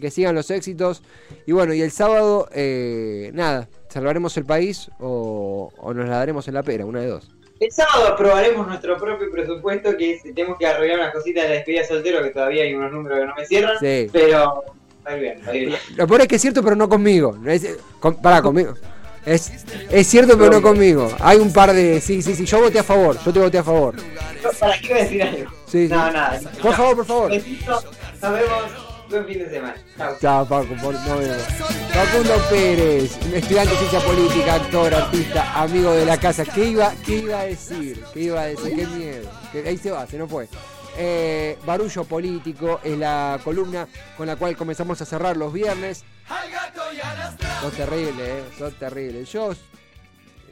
que 0.00 0.10
sigan 0.10 0.34
los 0.34 0.50
éxitos. 0.50 1.02
Y 1.46 1.52
bueno, 1.52 1.74
y 1.74 1.80
el 1.82 1.90
sábado, 1.90 2.48
eh, 2.52 3.30
nada, 3.34 3.68
salvaremos 3.88 4.36
el 4.36 4.44
país 4.44 4.90
o, 5.00 5.70
o 5.76 5.94
nos 5.94 6.08
la 6.08 6.18
daremos 6.18 6.46
en 6.48 6.54
la 6.54 6.62
pera, 6.62 6.84
una 6.84 7.00
de 7.00 7.06
dos. 7.08 7.30
El 7.60 7.72
sábado 7.72 8.08
aprobaremos 8.08 8.66
nuestro 8.68 8.96
propio 8.98 9.30
presupuesto, 9.32 9.96
que 9.96 10.14
es- 10.14 10.22
tenemos 10.22 10.56
que 10.58 10.66
arreglar 10.66 11.00
unas 11.00 11.12
cositas 11.12 11.42
de 11.44 11.48
la 11.48 11.54
despedida 11.56 11.80
de 11.82 11.88
soltero, 11.88 12.22
que 12.22 12.30
todavía 12.30 12.62
hay 12.62 12.74
unos 12.74 12.92
números 12.92 13.18
que 13.18 13.26
no 13.26 13.34
me 13.34 13.46
cierran, 13.46 13.78
Sí. 13.80 14.08
pero 14.12 14.64
ir 15.12 15.18
bien, 15.20 15.40
bien. 15.52 15.74
Lo 15.96 16.06
peor 16.06 16.20
es 16.22 16.28
que 16.28 16.36
es 16.36 16.42
cierto, 16.42 16.62
pero 16.62 16.76
no 16.76 16.88
conmigo. 16.88 17.36
Es- 17.46 17.76
con- 17.98 18.20
pará, 18.22 18.42
conmigo. 18.42 18.74
Es, 19.26 19.50
es 19.90 20.06
cierto, 20.06 20.38
pero 20.38 20.50
no 20.52 20.62
conmigo. 20.62 21.10
Hay 21.18 21.38
un 21.38 21.52
par 21.52 21.72
de. 21.72 22.00
Sí, 22.00 22.22
sí, 22.22 22.34
sí. 22.34 22.46
Yo 22.46 22.60
voté 22.60 22.78
a 22.78 22.82
favor. 22.84 23.16
Yo 23.26 23.32
te 23.32 23.40
voté 23.40 23.58
a 23.58 23.62
favor. 23.64 23.94
¿Para 24.58 24.78
qué 24.80 24.88
voy 24.88 24.98
a 24.98 25.02
decir 25.02 25.22
algo? 25.22 25.50
Sí, 25.66 25.86
sí. 25.86 25.92
No, 25.92 26.10
nada. 26.12 26.40
Por 26.62 26.72
favor, 26.74 26.96
por 26.96 27.04
favor. 27.06 27.30
Nos 27.32 27.42
vemos. 28.32 28.87
Buen 29.08 29.26
fin 29.26 29.38
de 29.38 29.50
semana. 29.50 29.74
Chao. 29.96 30.16
Chao, 30.20 30.46
Paco. 30.46 30.74
Por, 30.82 30.94
no. 30.94 31.18
Facundo 31.92 32.34
Pérez, 32.50 33.18
un 33.26 33.34
estudiante 33.34 33.72
de 33.72 33.78
ciencia 33.78 34.00
política, 34.00 34.54
actor, 34.54 34.94
artista, 34.94 35.60
amigo 35.62 35.92
de 35.92 36.04
la 36.04 36.18
casa. 36.18 36.44
¿Qué 36.44 36.66
iba, 36.66 36.92
qué 37.04 37.16
iba 37.16 37.40
a 37.40 37.44
decir? 37.44 38.04
¿Qué 38.12 38.20
iba 38.20 38.42
a 38.42 38.46
decir? 38.46 38.76
Qué 38.76 38.86
miedo. 38.86 39.30
Que 39.50 39.66
ahí 39.66 39.78
se 39.78 39.90
va, 39.90 40.06
se 40.06 40.18
nos 40.18 40.30
fue. 40.30 40.48
Eh, 40.98 41.56
Barullo 41.64 42.04
Político 42.04 42.80
es 42.82 42.98
la 42.98 43.40
columna 43.42 43.86
con 44.16 44.26
la 44.26 44.36
cual 44.36 44.56
comenzamos 44.56 45.00
a 45.00 45.06
cerrar 45.06 45.36
los 45.36 45.52
viernes. 45.52 46.04
Sos 47.62 47.72
terrible, 47.72 48.40
eh. 48.40 48.44
Sos 48.58 48.74
terrible. 48.74 49.24
Yo, 49.24 49.52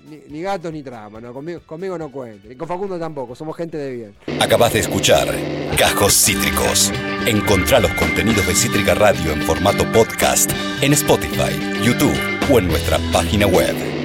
ni, 0.09 0.21
ni 0.29 0.43
gatos 0.43 0.73
ni 0.73 0.83
trama, 0.83 1.21
no, 1.21 1.33
conmigo, 1.33 1.61
conmigo 1.67 1.99
no 1.99 2.11
cuenten. 2.11 2.53
Y 2.53 2.55
con 2.55 2.69
Facundo 2.69 2.99
tampoco, 2.99 3.35
somos 3.35 3.57
gente 3.57 3.77
de 3.77 3.95
bien. 3.95 4.15
Acabas 4.41 4.73
de 4.73 4.81
escuchar 4.81 5.29
Cajos 5.77 6.15
Cítricos. 6.15 6.93
Encontrá 7.27 7.81
los 7.81 7.93
contenidos 7.95 8.47
de 8.47 8.55
Cítrica 8.55 8.95
Radio 8.95 9.33
en 9.33 9.43
formato 9.43 9.85
podcast 9.93 10.51
en 10.81 10.93
Spotify, 10.93 11.83
YouTube 11.83 12.17
o 12.53 12.59
en 12.59 12.69
nuestra 12.69 12.99
página 13.13 13.47
web. 13.47 13.96